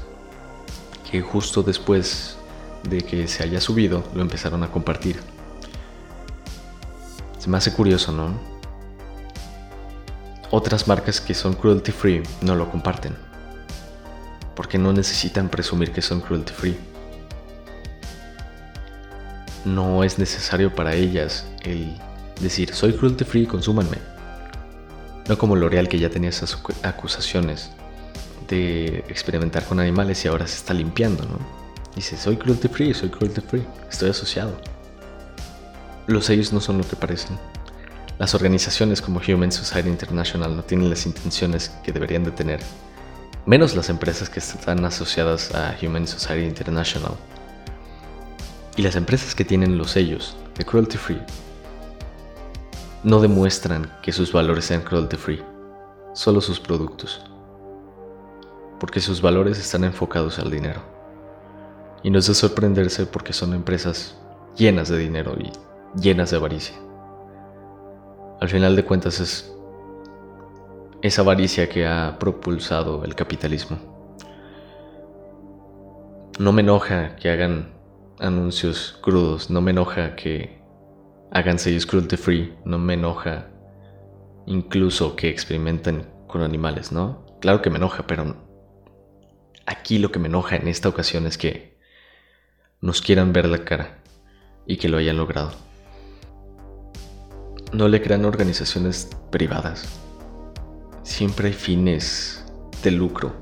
que 1.11 1.21
justo 1.21 1.63
después 1.63 2.37
de 2.89 3.03
que 3.03 3.29
se 3.29 3.43
haya 3.43 3.61
subido 3.61 4.05
lo 4.15 4.23
empezaron 4.23 4.63
a 4.63 4.71
compartir. 4.71 5.21
Se 7.39 7.49
me 7.49 7.57
hace 7.57 7.73
curioso, 7.73 8.13
¿no? 8.13 8.39
Otras 10.51 10.89
marcas 10.89 11.21
que 11.21 11.35
son 11.35 11.55
cruelty 11.55 11.93
free 11.93 12.23
no 12.43 12.55
lo 12.57 12.71
comparten. 12.71 13.17
Porque 14.55 14.79
no 14.79 14.93
necesitan 14.93 15.49
presumir 15.49 15.93
que 15.93 16.03
son 16.03 16.21
cruelty 16.21 16.53
free 16.53 16.90
no 19.65 20.05
es 20.05 20.19
necesario 20.19 20.75
para 20.75 20.95
ellas 20.95 21.47
el 21.65 21.97
decir 22.41 22.75
soy 22.75 22.93
cruelty 22.93 23.25
free, 23.25 23.47
consúmanme. 23.47 23.99
No 25.29 25.39
como 25.39 25.57
L'Oreal 25.57 25.89
que 25.89 25.99
ya 25.99 26.11
tenía 26.11 26.31
esas 26.31 26.59
acusaciones 26.83 27.71
de 28.49 29.05
experimentar 29.09 29.65
con 29.65 29.79
animales 29.79 30.25
y 30.25 30.29
ahora 30.29 30.47
se 30.47 30.57
está 30.57 30.75
limpiando, 30.75 31.25
¿no? 31.25 31.39
Dice, 31.95 32.17
soy 32.17 32.37
cruelty 32.37 32.69
free, 32.69 32.95
soy 32.95 33.09
cruelty 33.09 33.41
free, 33.41 33.65
estoy 33.89 34.11
asociado. 34.11 34.61
Los 36.07 36.27
sellos 36.27 36.53
no 36.53 36.61
son 36.61 36.79
lo 36.79 36.89
que 36.89 36.97
parecen. 36.97 37.39
Las 38.19 38.35
organizaciones 38.35 39.01
como 39.01 39.21
Human 39.27 39.53
Society 39.53 39.89
International 39.89 40.55
no 40.57 40.63
tienen 40.63 40.91
las 40.91 41.07
intenciones 41.07 41.71
que 41.83 41.93
deberían 41.93 42.25
de 42.25 42.31
tener 42.33 42.61
menos 43.47 43.75
las 43.75 43.89
empresas 43.89 44.29
que 44.29 44.41
están 44.41 44.85
asociadas 44.85 45.55
a 45.55 45.77
Human 45.83 46.07
Society 46.07 46.47
International. 46.47 47.13
Y 48.77 48.83
las 48.83 48.97
empresas 48.97 49.35
que 49.35 49.45
tienen 49.45 49.77
los 49.77 49.91
sellos 49.91 50.37
de 50.57 50.65
cruelty 50.65 50.97
free 50.97 51.21
no 53.03 53.21
demuestran 53.21 53.91
que 54.03 54.13
sus 54.13 54.33
valores 54.33 54.67
sean 54.67 54.83
cruelty 54.83 55.17
free, 55.17 55.43
solo 56.13 56.41
sus 56.41 56.61
productos. 56.61 57.25
Porque 58.79 59.01
sus 59.01 59.23
valores 59.23 59.59
están 59.59 59.85
enfocados 59.85 60.39
al 60.39 60.51
dinero. 60.51 60.83
Y 62.03 62.11
no 62.11 62.19
es 62.19 62.27
de 62.27 62.35
sorprenderse 62.35 63.07
porque 63.07 63.33
son 63.33 63.55
empresas 63.55 64.17
llenas 64.57 64.89
de 64.89 64.99
dinero 64.99 65.35
y 65.39 65.51
llenas 65.99 66.31
de 66.31 66.37
avaricia. 66.37 66.77
Al 68.41 68.49
final 68.49 68.77
de 68.77 68.85
cuentas 68.85 69.21
es 69.21 69.53
esa 71.03 71.23
avaricia 71.23 71.69
que 71.69 71.87
ha 71.87 72.19
propulsado 72.19 73.05
el 73.05 73.15
capitalismo. 73.15 73.79
No 76.39 76.53
me 76.53 76.63
enoja 76.63 77.17
que 77.17 77.31
hagan 77.31 77.80
anuncios 78.21 78.99
crudos, 79.01 79.51
no 79.51 79.61
me 79.61 79.71
enoja 79.71 80.15
que 80.15 80.61
hagan 81.33 81.59
sellos 81.59 81.87
cruelty 81.87 82.17
free, 82.17 82.55
no 82.65 82.79
me 82.79 82.95
enoja 82.95 83.49
incluso 84.47 85.17
que 85.17 85.29
experimenten 85.29 86.07
con 86.27 86.43
animales, 86.43 86.93
¿no? 86.93 87.25
Claro 87.41 87.63
que 87.63 87.71
me 87.71 87.79
enoja, 87.79 88.07
pero 88.07 88.37
aquí 89.67 89.99
lo 89.99 90.13
que 90.13 90.19
me 90.19 90.29
enoja 90.29 90.57
en 90.57 90.69
esta 90.69 90.89
ocasión 90.89 91.27
es 91.27 91.39
que 91.39 91.79
nos 92.81 93.01
quieran 93.01 93.33
ver 93.33 93.49
la 93.49 93.65
cara 93.65 93.99
y 94.67 94.77
que 94.77 94.89
lo 94.89 94.99
hayan 94.99 95.17
logrado. 95.17 95.53
No 97.73 97.89
le 97.89 98.03
crean 98.03 98.25
organizaciones 98.25 99.09
privadas. 99.31 100.01
Siempre 101.03 101.49
hay 101.49 101.55
fines 101.55 102.45
de 102.83 102.91
lucro. 102.91 103.35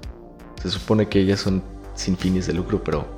Se 0.63 0.71
supone 0.71 1.09
que 1.09 1.21
ellas 1.21 1.41
son 1.41 1.63
sin 1.95 2.17
fines 2.17 2.47
de 2.47 2.53
lucro, 2.53 2.85
pero 2.85 3.18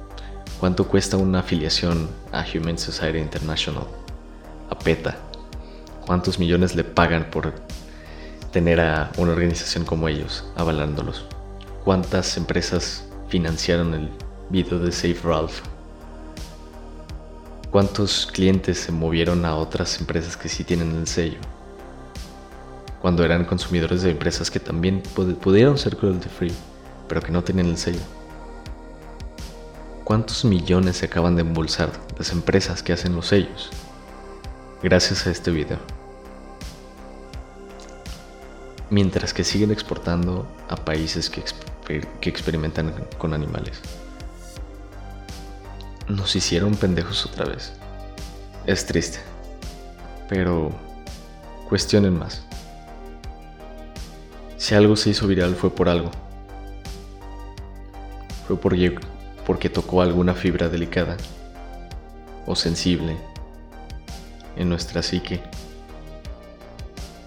¿cuánto 0.61 0.87
cuesta 0.87 1.17
una 1.17 1.41
afiliación 1.41 2.09
a 2.31 2.45
Human 2.45 2.79
Society 2.79 3.19
International? 3.19 3.85
A 4.69 4.79
PETA. 4.79 5.17
¿Cuántos 6.07 6.39
millones 6.39 6.77
le 6.77 6.85
pagan 6.85 7.31
por 7.31 7.55
tener 8.53 8.81
a 8.81 9.11
una 9.17 9.33
organización 9.33 9.87
como 9.87 10.07
ellos 10.07 10.45
avalándolos? 10.57 11.25
¿Cuántas 11.83 12.37
empresas 12.37 13.05
financiaron 13.29 13.95
el 13.95 14.11
video 14.51 14.79
de 14.79 14.93
Save 14.93 15.19
Ralph 15.25 15.61
¿Cuántos 17.71 18.27
clientes 18.27 18.81
se 18.81 18.91
movieron 18.93 19.45
a 19.45 19.55
otras 19.55 20.01
empresas 20.01 20.37
que 20.37 20.49
sí 20.49 20.65
tienen 20.65 20.91
el 20.97 21.07
sello? 21.07 21.39
Cuando 23.01 23.25
eran 23.25 23.45
consumidores 23.45 24.03
de 24.03 24.11
empresas 24.11 24.51
que 24.51 24.59
también 24.59 25.03
pudieron 25.41 25.79
ser 25.79 25.97
cruelty 25.97 26.29
free, 26.29 26.53
pero 27.09 27.23
que 27.23 27.31
no 27.31 27.45
tenían 27.45 27.69
el 27.69 27.79
sello. 27.79 28.20
¿Cuántos 30.05 30.45
millones 30.45 30.99
se 30.99 31.07
acaban 31.07 31.37
de 31.37 31.43
embolsar 31.43 31.91
las 32.19 32.33
empresas 32.33 32.83
que 32.83 32.93
hacen 32.93 33.15
los 33.15 33.29
sellos? 33.29 33.71
Gracias 34.83 35.27
a 35.27 35.31
este 35.31 35.51
video. 35.51 35.79
Mientras 38.91 39.33
que 39.33 39.45
siguen 39.45 39.71
exportando 39.71 40.47
a 40.69 40.77
países 40.77 41.31
que, 41.31 41.45
que 42.21 42.31
experimentan 42.31 42.93
con 43.19 43.35
animales 43.35 43.81
nos 46.11 46.35
hicieron 46.37 46.75
pendejos 46.75 47.25
otra 47.27 47.47
vez. 47.47 47.73
Es 48.67 48.87
triste. 48.87 49.19
Pero 50.29 50.71
cuestionen 51.69 52.19
más. 52.19 52.43
Si 54.57 54.75
algo 54.75 54.97
se 54.97 55.11
hizo 55.11 55.27
viral 55.27 55.55
fue 55.55 55.71
por 55.71 55.89
algo. 55.89 56.11
Fue 58.47 58.57
porque, 58.57 58.97
porque 59.51 59.69
tocó 59.69 60.01
alguna 60.01 60.33
fibra 60.33 60.69
delicada 60.69 61.17
o 62.47 62.55
sensible 62.55 63.17
en 64.55 64.69
nuestra 64.69 65.03
psique. 65.03 65.41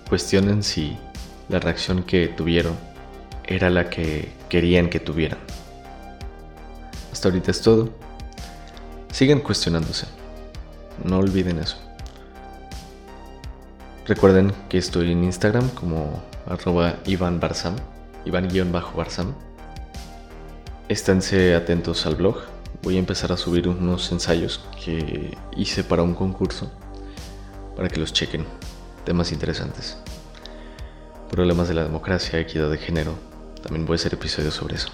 Cuestionen 0.07 0.63
si 0.63 0.97
la 1.49 1.59
reacción 1.59 2.01
que 2.01 2.29
tuvieron 2.29 2.77
era 3.43 3.69
la 3.69 3.89
que 3.89 4.31
querían 4.47 4.89
que 4.89 5.01
tuvieran. 5.01 5.38
Hasta 7.12 7.27
ahorita 7.27 7.51
es 7.51 7.62
todo. 7.62 7.89
Sigan 9.12 9.41
cuestionándose. 9.41 10.07
No 11.03 11.19
olviden 11.19 11.59
eso. 11.59 11.75
Recuerden 14.07 14.53
que 14.69 14.77
estoy 14.77 15.12
en 15.12 15.25
Instagram 15.25 15.67
como 15.71 16.23
arroba 16.47 16.99
Iván 17.05 17.41
Barzam, 17.41 17.75
Iván-Barzam. 18.23 19.33
Esténse 20.89 21.55
atentos 21.55 22.05
al 22.05 22.15
blog. 22.15 22.37
Voy 22.81 22.97
a 22.97 22.99
empezar 22.99 23.31
a 23.31 23.37
subir 23.37 23.67
unos 23.67 24.11
ensayos 24.11 24.63
que 24.83 25.37
hice 25.55 25.83
para 25.83 26.03
un 26.03 26.13
concurso 26.13 26.71
para 27.75 27.89
que 27.89 27.99
los 27.99 28.13
chequen. 28.13 28.45
Temas 29.05 29.31
interesantes. 29.31 29.97
Problemas 31.31 31.67
de 31.67 31.73
la 31.73 31.83
democracia, 31.83 32.39
equidad 32.39 32.69
de 32.69 32.77
género. 32.77 33.13
También 33.61 33.85
voy 33.85 33.95
a 33.95 33.95
hacer 33.95 34.13
episodios 34.13 34.53
sobre 34.53 34.75
eso. 34.75 34.89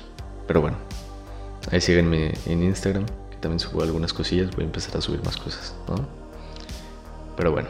Pero 0.47 0.61
bueno, 0.61 0.77
ahí 1.71 1.81
síguenme 1.81 2.33
en 2.45 2.63
Instagram 2.63 3.05
también 3.39 3.59
subo 3.59 3.81
algunas 3.81 4.13
cosillas, 4.13 4.51
voy 4.51 4.63
a 4.63 4.67
empezar 4.67 4.97
a 4.97 5.01
subir 5.01 5.23
más 5.23 5.37
cosas, 5.37 5.73
¿no? 5.87 5.95
Pero 7.35 7.51
bueno, 7.51 7.69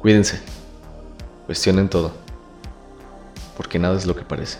cuídense, 0.00 0.40
cuestionen 1.46 1.88
todo, 1.88 2.12
porque 3.56 3.78
nada 3.78 3.96
es 3.96 4.06
lo 4.06 4.14
que 4.14 4.22
parece. 4.22 4.58